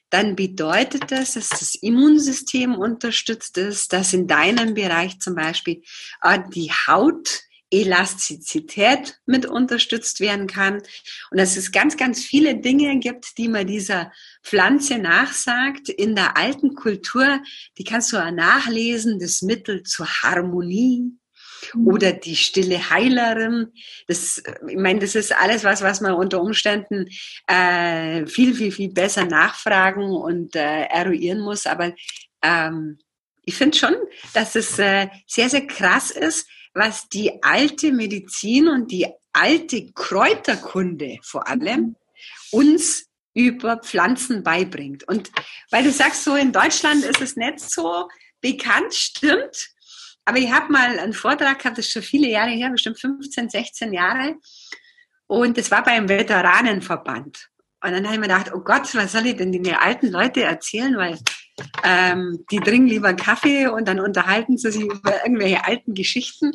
dann 0.10 0.36
bedeutet 0.36 1.12
das, 1.12 1.34
dass 1.34 1.50
das 1.50 1.76
Immunsystem 1.76 2.74
unterstützt 2.74 3.60
ist, 3.60 3.94
dass 3.94 4.12
in 4.14 4.26
deinem 4.26 4.74
Bereich 4.74 5.20
zum 5.20 5.36
Beispiel 5.36 5.84
äh, 6.24 6.40
die 6.52 6.72
Haut 6.72 7.42
Elastizität 7.72 9.20
mit 9.26 9.46
unterstützt 9.46 10.20
werden 10.20 10.48
kann 10.48 10.82
und 11.32 11.40
dass 11.40 11.58
es 11.58 11.72
ganz, 11.72 11.98
ganz 11.98 12.24
viele 12.24 12.56
Dinge 12.56 13.00
gibt, 13.00 13.38
die 13.38 13.48
man 13.48 13.68
dieser 13.68 14.12
Pflanze 14.44 14.98
nachsagt 14.98 15.90
in 15.90 16.16
der 16.16 16.38
alten 16.38 16.76
Kultur. 16.76 17.42
Die 17.78 17.84
kannst 17.84 18.14
du 18.14 18.18
auch 18.18 18.32
nachlesen, 18.32 19.20
das 19.20 19.42
Mittel 19.42 19.84
zur 19.84 20.08
Harmonie 20.08 21.12
mhm. 21.74 21.88
oder 21.88 22.14
die 22.14 22.36
stille 22.36 22.90
Heilerin. 22.90 23.72
Das, 24.08 24.42
ich 24.68 24.78
meine, 24.78 25.00
das 25.00 25.16
ist 25.16 25.34
alles 25.34 25.64
was, 25.64 25.82
was 25.82 26.02
man 26.02 26.14
unter 26.14 26.42
Umständen 26.42 27.08
äh, 27.48 28.26
viel, 28.28 28.54
viel, 28.54 28.72
viel 28.72 28.92
besser 28.92 29.26
nachfragen 29.26 30.12
und 30.12 30.56
äh, 30.56 30.84
eruieren 30.84 31.40
muss. 31.40 31.66
Aber 31.66 31.94
ähm, 32.42 33.00
ich 33.44 33.56
finde 33.56 33.78
schon, 33.78 33.96
dass 34.34 34.56
es 34.56 34.80
äh, 34.80 35.08
sehr, 35.28 35.50
sehr 35.50 35.68
krass 35.68 36.12
ist, 36.12 36.48
was 36.76 37.08
die 37.10 37.42
alte 37.42 37.92
Medizin 37.92 38.68
und 38.68 38.92
die 38.92 39.08
alte 39.34 39.92
Kräuterkunde 39.94 41.18
vor 41.24 41.48
allem 41.48 41.96
uns 42.52 43.08
über 43.34 43.78
Pflanzen 43.78 44.44
beibringt. 44.44 45.08
Und 45.08 45.32
weil 45.72 45.84
du 45.84 45.92
sagst, 45.92 46.24
so 46.24 46.36
in 46.36 46.52
Deutschland 46.52 47.04
ist 47.04 47.22
es 47.22 47.36
nicht 47.36 47.60
so 47.60 48.08
bekannt, 48.42 48.94
stimmt. 48.94 49.70
Aber 50.26 50.38
ich 50.38 50.52
habe 50.52 50.72
mal 50.72 51.00
einen 51.00 51.14
Vortrag 51.14 51.60
gehabt, 51.60 51.78
das 51.78 51.88
ist 51.88 51.92
schon 51.92 52.02
viele 52.02 52.30
Jahre 52.30 52.52
her, 52.52 52.70
bestimmt 52.70 53.00
15, 53.00 53.50
16 53.50 53.94
Jahre. 53.94 54.36
Und 55.28 55.58
das 55.58 55.72
war 55.72 55.84
beim 55.84 56.08
Veteranenverband. 56.10 57.50
Und 57.86 57.92
dann 57.92 58.06
habe 58.06 58.16
ich 58.16 58.20
mir 58.20 58.28
gedacht, 58.28 58.52
oh 58.52 58.62
Gott, 58.62 58.96
was 58.96 59.12
soll 59.12 59.28
ich 59.28 59.36
denn 59.36 59.52
den 59.52 59.76
alten 59.76 60.08
Leute 60.08 60.42
erzählen? 60.42 60.98
Weil 60.98 61.20
ähm, 61.84 62.44
die 62.50 62.60
trinken 62.60 62.88
lieber 62.88 63.14
Kaffee 63.14 63.68
und 63.68 63.88
dann 63.88 64.00
unterhalten 64.00 64.58
sie 64.58 64.72
sich 64.72 64.82
über 64.82 65.24
irgendwelche 65.24 65.64
alten 65.64 65.94
Geschichten. 65.94 66.52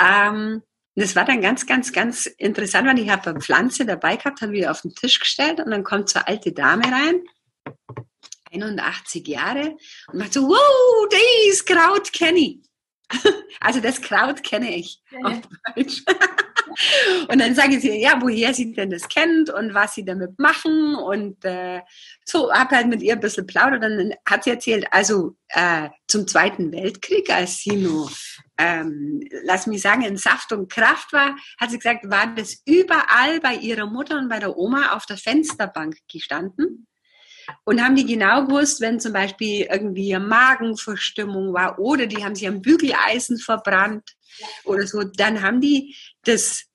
Ähm, 0.00 0.62
das 0.94 1.16
war 1.16 1.24
dann 1.24 1.40
ganz, 1.40 1.66
ganz, 1.66 1.92
ganz 1.92 2.26
interessant, 2.26 2.86
weil 2.86 3.00
ich 3.00 3.10
habe 3.10 3.30
eine 3.30 3.40
Pflanze 3.40 3.84
dabei 3.84 4.16
gehabt, 4.16 4.40
habe 4.40 4.52
wir 4.52 4.70
auf 4.70 4.82
den 4.82 4.94
Tisch 4.94 5.18
gestellt 5.18 5.58
und 5.58 5.72
dann 5.72 5.82
kommt 5.82 6.08
so 6.08 6.20
eine 6.20 6.28
alte 6.28 6.52
Dame 6.52 6.84
rein, 6.84 7.22
81 8.52 9.26
Jahre, 9.26 9.76
und 10.12 10.18
macht 10.18 10.32
so, 10.32 10.42
wow, 10.42 11.08
das 11.10 11.64
Kraut 11.64 12.12
kenne 12.12 12.38
ich. 12.38 12.58
Also 13.60 13.80
das 13.80 14.00
Kraut 14.00 14.44
kenne 14.44 14.76
ich 14.76 15.02
ja, 15.10 15.18
auf 15.18 15.40
Deutsch. 15.74 16.04
Und 17.28 17.40
dann 17.40 17.54
sage 17.54 17.76
ich 17.76 17.80
sie, 17.82 18.00
ja, 18.00 18.18
woher 18.20 18.54
sie 18.54 18.72
denn 18.72 18.90
das 18.90 19.08
kennt 19.08 19.50
und 19.50 19.74
was 19.74 19.94
sie 19.94 20.04
damit 20.04 20.38
machen. 20.38 20.94
Und 20.94 21.44
äh, 21.44 21.80
so, 22.24 22.52
habe 22.52 22.76
halt 22.76 22.88
mit 22.88 23.02
ihr 23.02 23.14
ein 23.14 23.20
bisschen 23.20 23.46
plaudert. 23.46 23.82
Dann 23.82 24.12
hat 24.28 24.44
sie 24.44 24.50
erzählt, 24.50 24.86
also 24.90 25.36
äh, 25.48 25.88
zum 26.06 26.26
Zweiten 26.26 26.72
Weltkrieg, 26.72 27.30
als 27.30 27.58
sie 27.58 27.76
nur, 27.76 28.10
ähm, 28.58 29.20
lass 29.44 29.66
mich 29.66 29.82
sagen, 29.82 30.02
in 30.02 30.16
Saft 30.16 30.52
und 30.52 30.70
Kraft 30.70 31.12
war, 31.12 31.36
hat 31.60 31.70
sie 31.70 31.78
gesagt, 31.78 32.08
war 32.08 32.34
das 32.34 32.62
überall 32.64 33.40
bei 33.40 33.54
ihrer 33.54 33.86
Mutter 33.86 34.18
und 34.18 34.28
bei 34.28 34.38
der 34.38 34.56
Oma 34.56 34.92
auf 34.92 35.06
der 35.06 35.16
Fensterbank 35.16 35.96
gestanden 36.10 36.86
und 37.64 37.82
haben 37.82 37.96
die 37.96 38.06
genau 38.06 38.46
gewusst, 38.46 38.80
wenn 38.80 39.00
zum 39.00 39.12
Beispiel 39.12 39.66
irgendwie 39.70 40.16
Magenverstimmung 40.18 41.52
war 41.54 41.78
oder 41.78 42.06
die 42.06 42.22
haben 42.22 42.34
sich 42.34 42.46
am 42.46 42.60
Bügeleisen 42.60 43.38
verbrannt 43.38 44.16
oder 44.64 44.86
so, 44.86 45.02
dann 45.02 45.42
haben 45.42 45.60
die 45.60 45.96
das 46.24 46.67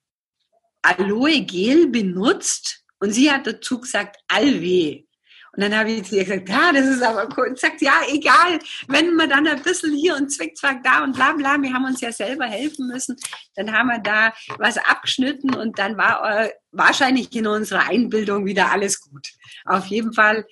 Aloe 0.84 1.40
Gel 1.40 1.88
benutzt 1.88 2.84
und 3.00 3.12
sie 3.12 3.30
hat 3.30 3.46
dazu 3.46 3.80
gesagt 3.80 4.16
Alve. 4.28 5.04
Und 5.56 5.62
dann 5.62 5.76
habe 5.76 5.92
ich 5.92 6.04
zu 6.04 6.16
ihr 6.16 6.24
gesagt, 6.24 6.48
ja, 6.48 6.72
das 6.72 6.86
ist 6.86 7.02
aber 7.02 7.28
cool. 7.36 7.48
Und 7.50 7.58
sagt, 7.58 7.80
ja, 7.80 8.00
egal, 8.08 8.58
wenn 8.88 9.14
wir 9.14 9.28
dann 9.28 9.46
ein 9.46 9.62
bisschen 9.62 9.94
hier 9.94 10.16
und 10.16 10.30
Zwickzwack 10.30 10.82
da 10.82 11.04
und 11.04 11.14
bla 11.14 11.32
bla, 11.32 11.60
wir 11.62 11.72
haben 11.72 11.84
uns 11.84 12.00
ja 12.00 12.10
selber 12.10 12.46
helfen 12.46 12.88
müssen, 12.88 13.16
dann 13.54 13.72
haben 13.72 13.88
wir 13.88 14.00
da 14.00 14.34
was 14.58 14.78
abgeschnitten 14.78 15.54
und 15.54 15.78
dann 15.78 15.96
war 15.96 16.40
äh, 16.40 16.50
wahrscheinlich 16.72 17.34
in 17.36 17.46
unserer 17.46 17.88
Einbildung 17.88 18.46
wieder 18.46 18.72
alles 18.72 19.00
gut. 19.00 19.28
Auf 19.64 19.86
jeden 19.86 20.12
Fall 20.12 20.44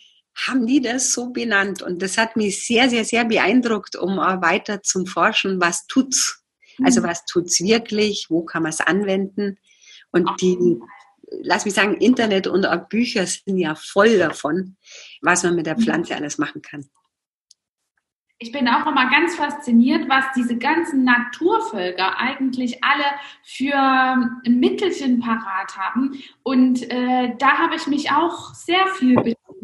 haben 0.47 0.67
die 0.67 0.81
das 0.81 1.13
so 1.13 1.31
benannt 1.31 1.83
und 1.83 2.01
das 2.01 2.17
hat 2.17 2.37
mich 2.37 2.65
sehr, 2.65 2.89
sehr, 2.89 3.05
sehr 3.05 3.25
beeindruckt, 3.25 3.97
um 3.97 4.17
weiter 4.17 4.83
zum 4.83 5.07
Forschen, 5.07 5.61
was 5.61 5.87
tut's? 5.89 6.43
Also 6.83 7.01
mhm. 7.01 7.07
was 7.07 7.25
tut's 7.25 7.61
wirklich? 7.61 8.27
Wo 8.29 8.45
kann 8.45 8.63
man 8.63 8.71
es 8.71 8.81
anwenden? 8.81 9.59
Und 10.13 10.31
die, 10.41 10.81
lass 11.43 11.65
mich 11.65 11.75
sagen, 11.75 11.95
Internet 11.95 12.47
und 12.47 12.67
auch 12.67 12.89
Bücher 12.89 13.27
sind 13.27 13.59
ja 13.59 13.75
voll 13.75 14.19
davon, 14.19 14.77
was 15.21 15.43
man 15.43 15.57
mit 15.57 15.67
der 15.67 15.77
mhm. 15.77 15.83
Pflanze 15.83 16.15
alles 16.15 16.39
machen 16.39 16.63
kann. 16.63 16.89
Ich 18.39 18.51
bin 18.51 18.67
auch 18.67 18.85
immer 18.89 19.09
ganz 19.09 19.37
fasziniert, 19.37 20.09
was 20.09 20.25
diese 20.35 20.59
ganzen 20.59 21.05
Naturvölker 21.05 22.19
eigentlich 22.19 22.83
alle 22.83 23.05
für 23.45 24.51
Mittelchen 24.51 25.21
parat 25.21 25.77
haben. 25.79 26.21
Und 26.43 26.83
äh, 26.91 27.37
da 27.39 27.59
habe 27.59 27.77
ich 27.77 27.87
mich 27.87 28.11
auch 28.11 28.53
sehr 28.53 28.85
viel 28.99 29.15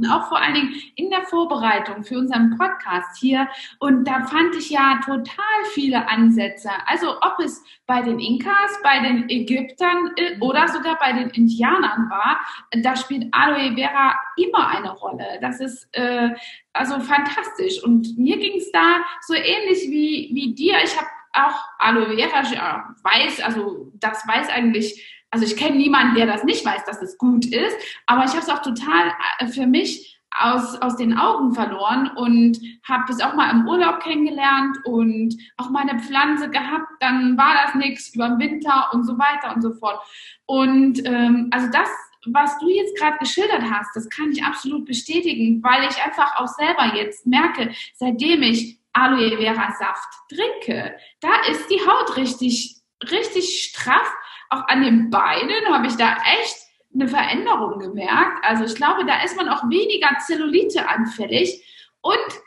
auch 0.06 0.28
vor 0.28 0.40
allen 0.40 0.54
Dingen 0.54 0.74
in 0.96 1.10
der 1.10 1.22
Vorbereitung 1.22 2.04
für 2.04 2.18
unseren 2.18 2.56
Podcast 2.56 3.18
hier. 3.18 3.48
Und 3.78 4.04
da 4.04 4.24
fand 4.24 4.54
ich 4.56 4.70
ja 4.70 5.00
total 5.04 5.64
viele 5.72 6.08
Ansätze. 6.08 6.70
Also 6.86 7.16
ob 7.20 7.38
es 7.40 7.62
bei 7.86 8.02
den 8.02 8.18
Inkas, 8.20 8.80
bei 8.82 9.00
den 9.00 9.28
Ägyptern 9.28 10.10
äh, 10.16 10.38
oder 10.40 10.68
sogar 10.68 10.98
bei 10.98 11.12
den 11.12 11.30
Indianern 11.30 12.10
war, 12.10 12.40
da 12.82 12.96
spielt 12.96 13.26
Aloe 13.32 13.74
Vera 13.74 14.18
immer 14.36 14.68
eine 14.68 14.90
Rolle. 14.90 15.38
Das 15.40 15.60
ist 15.60 15.88
äh, 15.92 16.30
also 16.72 17.00
fantastisch. 17.00 17.82
Und 17.82 18.16
mir 18.18 18.38
ging 18.38 18.58
es 18.58 18.70
da 18.72 18.98
so 19.26 19.34
ähnlich 19.34 19.90
wie, 19.90 20.30
wie 20.32 20.54
dir. 20.54 20.76
Ich 20.84 20.96
habe 20.96 21.08
auch 21.32 21.64
Aloe 21.78 22.16
Vera 22.16 22.42
ja, 22.52 22.94
weiß, 23.02 23.40
also 23.40 23.92
das 23.94 24.26
weiß 24.26 24.48
eigentlich 24.48 25.17
also 25.30 25.44
ich 25.44 25.56
kenne 25.56 25.76
niemanden, 25.76 26.14
der 26.14 26.26
das 26.26 26.44
nicht 26.44 26.64
weiß, 26.64 26.84
dass 26.84 27.02
es 27.02 27.18
gut 27.18 27.46
ist, 27.46 27.76
aber 28.06 28.24
ich 28.24 28.30
habe 28.30 28.40
es 28.40 28.48
auch 28.48 28.62
total 28.62 29.12
äh, 29.38 29.46
für 29.46 29.66
mich 29.66 30.18
aus, 30.36 30.80
aus 30.80 30.96
den 30.96 31.18
Augen 31.18 31.52
verloren 31.52 32.10
und 32.16 32.58
habe 32.86 33.10
es 33.10 33.20
auch 33.20 33.34
mal 33.34 33.50
im 33.50 33.66
Urlaub 33.66 34.00
kennengelernt 34.00 34.78
und 34.84 35.36
auch 35.56 35.70
mal 35.70 35.88
eine 35.88 36.00
Pflanze 36.00 36.48
gehabt, 36.50 36.86
dann 37.00 37.36
war 37.36 37.54
das 37.64 37.74
nichts 37.74 38.14
über 38.14 38.28
den 38.28 38.38
Winter 38.38 38.90
und 38.92 39.04
so 39.04 39.18
weiter 39.18 39.54
und 39.54 39.62
so 39.62 39.72
fort. 39.74 40.00
Und 40.46 41.04
ähm, 41.06 41.48
also 41.50 41.68
das, 41.72 41.88
was 42.26 42.58
du 42.58 42.68
jetzt 42.68 42.96
gerade 42.96 43.18
geschildert 43.18 43.62
hast, 43.70 43.94
das 43.94 44.08
kann 44.10 44.30
ich 44.30 44.44
absolut 44.44 44.84
bestätigen, 44.84 45.62
weil 45.62 45.88
ich 45.88 46.02
einfach 46.04 46.36
auch 46.36 46.48
selber 46.48 46.94
jetzt 46.94 47.26
merke, 47.26 47.72
seitdem 47.94 48.42
ich 48.42 48.78
Aloe 48.92 49.38
Vera 49.38 49.72
Saft 49.78 50.08
trinke, 50.28 50.96
da 51.20 51.28
ist 51.50 51.68
die 51.70 51.80
Haut 51.86 52.16
richtig, 52.16 52.76
richtig 53.10 53.70
straff 53.70 54.12
auch 54.50 54.66
an 54.68 54.82
den 54.82 55.10
Beinen 55.10 55.66
habe 55.70 55.86
ich 55.86 55.96
da 55.96 56.16
echt 56.40 56.56
eine 56.94 57.08
Veränderung 57.08 57.78
gemerkt. 57.78 58.44
Also 58.44 58.64
ich 58.64 58.74
glaube, 58.74 59.04
da 59.04 59.22
ist 59.22 59.36
man 59.36 59.48
auch 59.48 59.68
weniger 59.68 60.08
Zellulite 60.26 60.88
anfällig. 60.88 61.64
Und 62.00 62.40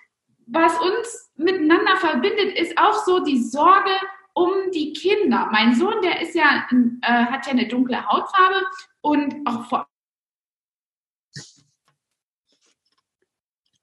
was 0.47 0.77
uns 0.79 1.31
miteinander 1.35 1.95
verbindet, 1.97 2.57
ist 2.57 2.77
auch 2.77 3.05
so 3.05 3.23
die 3.23 3.41
Sorge 3.41 3.91
um 4.33 4.71
die 4.73 4.93
Kinder. 4.93 5.49
Mein 5.51 5.75
Sohn, 5.75 6.01
der 6.01 6.21
ist 6.21 6.35
ja, 6.35 6.65
äh, 7.01 7.25
hat 7.25 7.45
ja 7.45 7.51
eine 7.51 7.67
dunkle 7.67 8.05
Hautfarbe 8.05 8.65
und 9.01 9.35
auch 9.45 9.65
vor 9.65 9.87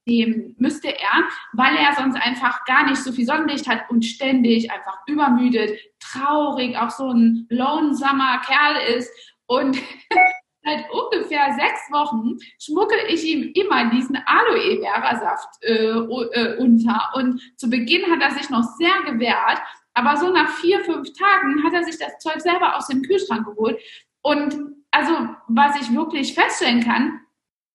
dem 0.08 0.54
müsste 0.58 0.88
er, 0.88 1.24
weil 1.52 1.76
er 1.76 1.94
sonst 1.94 2.16
einfach 2.16 2.64
gar 2.64 2.84
nicht 2.86 2.96
so 2.96 3.12
viel 3.12 3.26
Sonnenlicht 3.26 3.68
hat 3.68 3.88
und 3.90 4.04
ständig 4.04 4.70
einfach 4.70 4.98
übermüdet, 5.06 5.78
traurig, 6.00 6.76
auch 6.76 6.90
so 6.90 7.10
ein 7.10 7.46
lonesamer 7.50 8.40
Kerl 8.44 8.96
ist. 8.96 9.10
Und 9.46 9.76
seit 10.64 10.90
ungefähr 10.90 11.54
sechs 11.54 11.80
Wochen 11.90 12.38
schmucke 12.60 12.96
ich 13.08 13.24
ihm 13.24 13.52
immer 13.54 13.90
diesen 13.90 14.18
Aloe 14.26 14.80
Vera 14.80 15.18
Saft 15.18 15.62
äh, 15.62 15.74
äh, 15.74 16.58
unter. 16.58 17.10
Und 17.14 17.40
zu 17.56 17.70
Beginn 17.70 18.10
hat 18.10 18.22
er 18.22 18.30
sich 18.30 18.50
noch 18.50 18.64
sehr 18.78 19.02
gewehrt, 19.04 19.60
aber 19.94 20.16
so 20.16 20.30
nach 20.30 20.48
vier, 20.48 20.80
fünf 20.84 21.12
Tagen 21.12 21.64
hat 21.64 21.72
er 21.72 21.84
sich 21.84 21.98
das 21.98 22.18
Zeug 22.18 22.40
selber 22.40 22.76
aus 22.76 22.86
dem 22.86 23.02
Kühlschrank 23.02 23.46
geholt. 23.46 23.78
Und 24.22 24.56
also 24.90 25.12
was 25.48 25.80
ich 25.80 25.94
wirklich 25.94 26.34
feststellen 26.34 26.82
kann, 26.84 27.20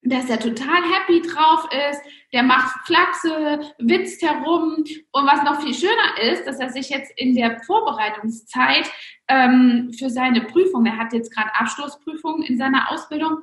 dass 0.05 0.29
er 0.29 0.39
total 0.39 0.81
happy 0.83 1.21
drauf 1.21 1.67
ist, 1.89 2.01
der 2.33 2.43
macht 2.43 2.85
Flachse, 2.85 3.59
witzt 3.79 4.21
herum 4.21 4.83
und 5.11 5.25
was 5.25 5.43
noch 5.43 5.61
viel 5.61 5.73
schöner 5.73 6.31
ist, 6.31 6.45
dass 6.45 6.59
er 6.59 6.69
sich 6.69 6.89
jetzt 6.89 7.11
in 7.15 7.35
der 7.35 7.59
Vorbereitungszeit 7.61 8.91
ähm, 9.27 9.91
für 9.97 10.09
seine 10.09 10.41
Prüfung, 10.41 10.85
er 10.85 10.97
hat 10.97 11.13
jetzt 11.13 11.33
gerade 11.33 11.55
Abschlussprüfung 11.55 12.43
in 12.43 12.57
seiner 12.57 12.91
Ausbildung, 12.91 13.39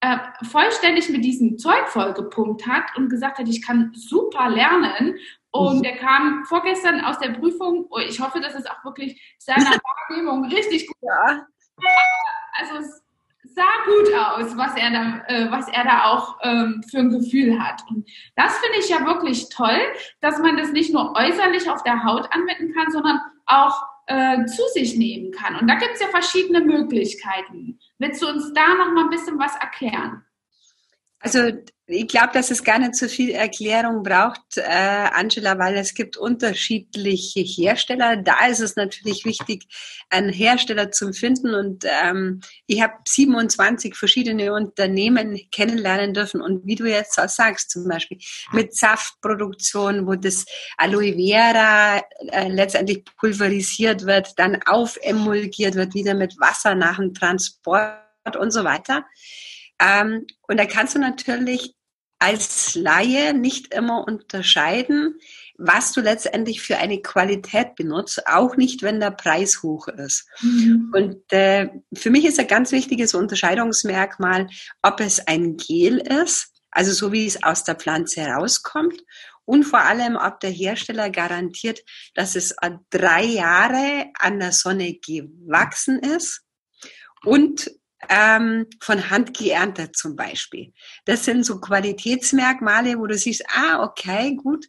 äh, 0.00 0.18
vollständig 0.44 1.08
mit 1.08 1.24
diesem 1.24 1.58
Zeug 1.58 1.88
vollgepumpt 1.88 2.66
hat 2.66 2.84
und 2.96 3.08
gesagt 3.08 3.38
hat, 3.38 3.48
ich 3.48 3.62
kann 3.64 3.92
super 3.94 4.50
lernen. 4.50 5.16
Und 5.50 5.78
mhm. 5.78 5.84
er 5.84 5.96
kam 5.96 6.44
vorgestern 6.44 7.00
aus 7.00 7.18
der 7.18 7.30
Prüfung, 7.30 7.88
ich 8.06 8.20
hoffe, 8.20 8.40
dass 8.40 8.54
es 8.54 8.66
auch 8.66 8.84
wirklich 8.84 9.20
seiner 9.38 9.80
Wahrnehmung 10.10 10.44
richtig 10.46 10.86
gut 10.86 10.96
ja. 11.00 11.46
Also 12.56 12.76
es 12.76 13.03
sah 13.44 13.84
gut 13.84 14.14
aus, 14.14 14.56
was 14.56 14.76
er 14.76 14.90
da, 14.90 15.22
äh, 15.28 15.50
was 15.50 15.68
er 15.68 15.84
da 15.84 16.04
auch 16.04 16.38
ähm, 16.42 16.82
für 16.90 16.98
ein 16.98 17.10
Gefühl 17.10 17.62
hat. 17.62 17.82
Und 17.88 18.08
das 18.36 18.56
finde 18.58 18.78
ich 18.78 18.88
ja 18.88 19.04
wirklich 19.04 19.48
toll, 19.50 19.80
dass 20.20 20.38
man 20.38 20.56
das 20.56 20.72
nicht 20.72 20.92
nur 20.92 21.14
äußerlich 21.14 21.70
auf 21.70 21.82
der 21.82 22.04
Haut 22.04 22.28
anwenden 22.32 22.72
kann, 22.74 22.90
sondern 22.90 23.20
auch 23.46 23.82
äh, 24.06 24.44
zu 24.46 24.62
sich 24.72 24.96
nehmen 24.96 25.30
kann. 25.32 25.56
Und 25.56 25.68
da 25.68 25.74
gibt 25.74 25.94
es 25.94 26.00
ja 26.00 26.08
verschiedene 26.08 26.60
Möglichkeiten. 26.60 27.78
Willst 27.98 28.22
du 28.22 28.28
uns 28.28 28.52
da 28.52 28.74
noch 28.74 28.92
mal 28.92 29.04
ein 29.04 29.10
bisschen 29.10 29.38
was 29.38 29.54
erklären? 29.56 30.24
Also 31.20 31.52
ich 31.86 32.08
glaube, 32.08 32.30
dass 32.32 32.50
es 32.50 32.64
gar 32.64 32.78
nicht 32.78 32.94
so 32.94 33.08
viel 33.08 33.30
Erklärung 33.30 34.02
braucht, 34.02 34.56
äh, 34.56 34.62
Angela, 34.62 35.58
weil 35.58 35.76
es 35.76 35.92
gibt 35.92 36.16
unterschiedliche 36.16 37.40
Hersteller. 37.40 38.16
Da 38.16 38.46
ist 38.46 38.60
es 38.60 38.76
natürlich 38.76 39.26
wichtig, 39.26 39.66
einen 40.08 40.30
Hersteller 40.30 40.90
zu 40.92 41.12
finden. 41.12 41.54
Und 41.54 41.84
ähm, 41.84 42.40
ich 42.66 42.80
habe 42.80 42.94
27 43.06 43.96
verschiedene 43.96 44.54
Unternehmen 44.54 45.38
kennenlernen 45.52 46.14
dürfen. 46.14 46.40
Und 46.40 46.66
wie 46.66 46.74
du 46.74 46.86
jetzt 46.86 47.20
auch 47.20 47.28
sagst, 47.28 47.70
zum 47.70 47.86
Beispiel 47.86 48.18
mit 48.52 48.74
Saftproduktion, 48.74 50.06
wo 50.06 50.14
das 50.14 50.46
Aloe 50.78 51.12
Vera 51.14 51.98
äh, 52.30 52.48
letztendlich 52.48 53.04
pulverisiert 53.18 54.06
wird, 54.06 54.38
dann 54.38 54.62
aufemulgiert 54.64 55.74
wird, 55.74 55.92
wieder 55.92 56.14
mit 56.14 56.40
Wasser 56.40 56.74
nach 56.74 56.96
dem 56.96 57.12
Transport 57.12 57.98
und 58.38 58.52
so 58.52 58.64
weiter. 58.64 59.04
Ähm, 59.80 60.26
und 60.48 60.58
da 60.58 60.66
kannst 60.66 60.94
du 60.94 60.98
natürlich 60.98 61.74
als 62.18 62.74
Laie 62.74 63.34
nicht 63.34 63.74
immer 63.74 64.06
unterscheiden, 64.06 65.18
was 65.58 65.92
du 65.92 66.00
letztendlich 66.00 66.62
für 66.62 66.78
eine 66.78 67.02
Qualität 67.02 67.74
benutzt, 67.74 68.26
auch 68.26 68.56
nicht, 68.56 68.82
wenn 68.82 68.98
der 68.98 69.10
Preis 69.10 69.62
hoch 69.62 69.88
ist. 69.88 70.26
Mhm. 70.40 70.92
Und 70.94 71.32
äh, 71.32 71.68
für 71.94 72.10
mich 72.10 72.24
ist 72.24 72.40
ein 72.40 72.46
ganz 72.46 72.72
wichtiges 72.72 73.14
Unterscheidungsmerkmal, 73.14 74.48
ob 74.82 75.00
es 75.00 75.26
ein 75.26 75.56
Gel 75.56 75.98
ist, 75.98 76.52
also 76.70 76.92
so 76.92 77.12
wie 77.12 77.26
es 77.26 77.42
aus 77.42 77.64
der 77.64 77.74
Pflanze 77.74 78.22
herauskommt, 78.22 79.02
und 79.44 79.64
vor 79.64 79.80
allem, 79.80 80.16
ob 80.16 80.40
der 80.40 80.50
Hersteller 80.50 81.10
garantiert, 81.10 81.80
dass 82.14 82.34
es 82.34 82.56
drei 82.88 83.24
Jahre 83.24 84.06
an 84.18 84.40
der 84.40 84.52
Sonne 84.52 84.94
gewachsen 84.94 85.98
ist 85.98 86.42
und 87.24 87.70
ähm, 88.08 88.66
von 88.80 89.10
Hand 89.10 89.36
geerntet 89.36 89.96
zum 89.96 90.16
Beispiel. 90.16 90.72
Das 91.04 91.24
sind 91.24 91.44
so 91.44 91.60
Qualitätsmerkmale, 91.60 92.98
wo 92.98 93.06
du 93.06 93.16
siehst, 93.16 93.44
ah, 93.54 93.82
okay, 93.82 94.36
gut. 94.36 94.66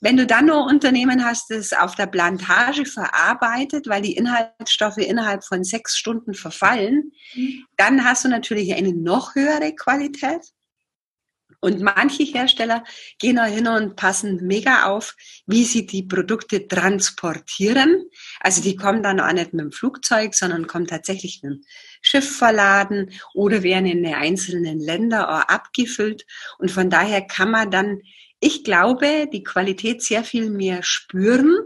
Wenn 0.00 0.16
du 0.16 0.26
dann 0.26 0.46
nur 0.46 0.64
Unternehmen 0.64 1.24
hast, 1.24 1.50
das 1.50 1.72
auf 1.72 1.94
der 1.94 2.06
Plantage 2.06 2.84
verarbeitet, 2.84 3.88
weil 3.88 4.02
die 4.02 4.16
Inhaltsstoffe 4.16 4.98
innerhalb 4.98 5.44
von 5.44 5.64
sechs 5.64 5.96
Stunden 5.96 6.34
verfallen, 6.34 7.12
mhm. 7.34 7.64
dann 7.76 8.04
hast 8.04 8.24
du 8.24 8.28
natürlich 8.28 8.74
eine 8.74 8.92
noch 8.92 9.34
höhere 9.34 9.74
Qualität. 9.74 10.52
Und 11.60 11.80
manche 11.80 12.22
Hersteller 12.22 12.84
gehen 13.18 13.36
da 13.36 13.44
hin 13.44 13.66
und 13.66 13.96
passen 13.96 14.46
mega 14.46 14.86
auf, 14.86 15.16
wie 15.46 15.64
sie 15.64 15.86
die 15.86 16.04
Produkte 16.04 16.68
transportieren. 16.68 18.04
Also 18.40 18.62
die 18.62 18.76
kommen 18.76 19.02
dann 19.02 19.18
auch 19.18 19.32
nicht 19.32 19.52
mit 19.52 19.64
dem 19.64 19.72
Flugzeug, 19.72 20.34
sondern 20.34 20.68
kommen 20.68 20.86
tatsächlich 20.86 21.40
mit 21.42 21.52
dem 21.52 21.64
Schiff 22.00 22.36
verladen 22.36 23.10
oder 23.34 23.64
werden 23.64 23.86
in 23.86 24.04
den 24.04 24.14
einzelnen 24.14 24.78
Länder 24.78 25.28
auch 25.28 25.48
abgefüllt. 25.48 26.26
Und 26.58 26.70
von 26.70 26.90
daher 26.90 27.22
kann 27.22 27.50
man 27.50 27.72
dann, 27.72 28.02
ich 28.38 28.62
glaube, 28.62 29.28
die 29.32 29.42
Qualität 29.42 30.02
sehr 30.02 30.22
viel 30.22 30.50
mehr 30.50 30.84
spüren, 30.84 31.58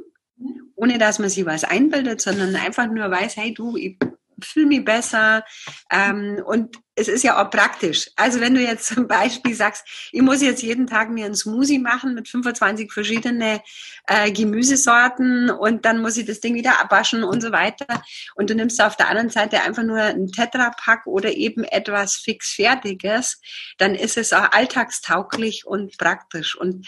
ohne 0.75 0.97
dass 0.97 1.19
man 1.19 1.29
sich 1.29 1.45
was 1.45 1.65
einbildet, 1.65 2.23
sondern 2.23 2.57
einfach 2.57 2.91
nur 2.91 3.11
weiß, 3.11 3.37
hey 3.37 3.53
du, 3.53 3.77
ich 3.77 3.99
fühle 4.45 4.67
mich 4.67 4.85
besser. 4.85 5.45
Ähm, 5.91 6.43
und 6.45 6.77
es 6.95 7.09
ist 7.09 7.25
ja 7.25 7.43
auch 7.43 7.51
praktisch. 7.51 8.11
Also 8.17 8.41
wenn 8.41 8.55
du 8.55 8.61
jetzt 8.61 8.87
zum 8.87 9.09
Beispiel 9.09 9.55
sagst, 9.55 9.85
ich 10.13 10.21
muss 10.23 10.43
jetzt 10.43 10.63
jeden 10.63 10.87
Tag 10.87 11.11
mir 11.11 11.25
einen 11.25 11.35
Smoothie 11.35 11.79
machen 11.79 12.15
mit 12.15 12.29
25 12.29 12.93
verschiedene 12.93 13.63
äh, 14.07 14.31
Gemüsesorten 14.31 15.51
und 15.51 15.85
dann 15.85 16.03
muss 16.03 16.17
ich 16.17 16.27
das 16.27 16.41
Ding 16.41 16.55
wieder 16.55 16.81
abwaschen 16.81 17.25
und 17.25 17.41
so 17.41 17.53
weiter. 17.53 18.03
Und 18.35 18.51
du 18.51 18.55
nimmst 18.55 18.83
auf 18.83 18.97
der 18.97 19.09
anderen 19.09 19.31
Seite 19.31 19.63
einfach 19.63 19.83
nur 19.83 19.99
einen 19.99 20.31
Tetrapack 20.31 21.07
oder 21.07 21.33
eben 21.33 21.65
etwas 21.65 22.17
fixfertiges, 22.17 23.41
dann 23.79 23.95
ist 23.95 24.19
es 24.19 24.33
auch 24.33 24.53
alltagstauglich 24.53 25.67
und 25.67 25.97
praktisch. 25.97 26.57
Und 26.57 26.87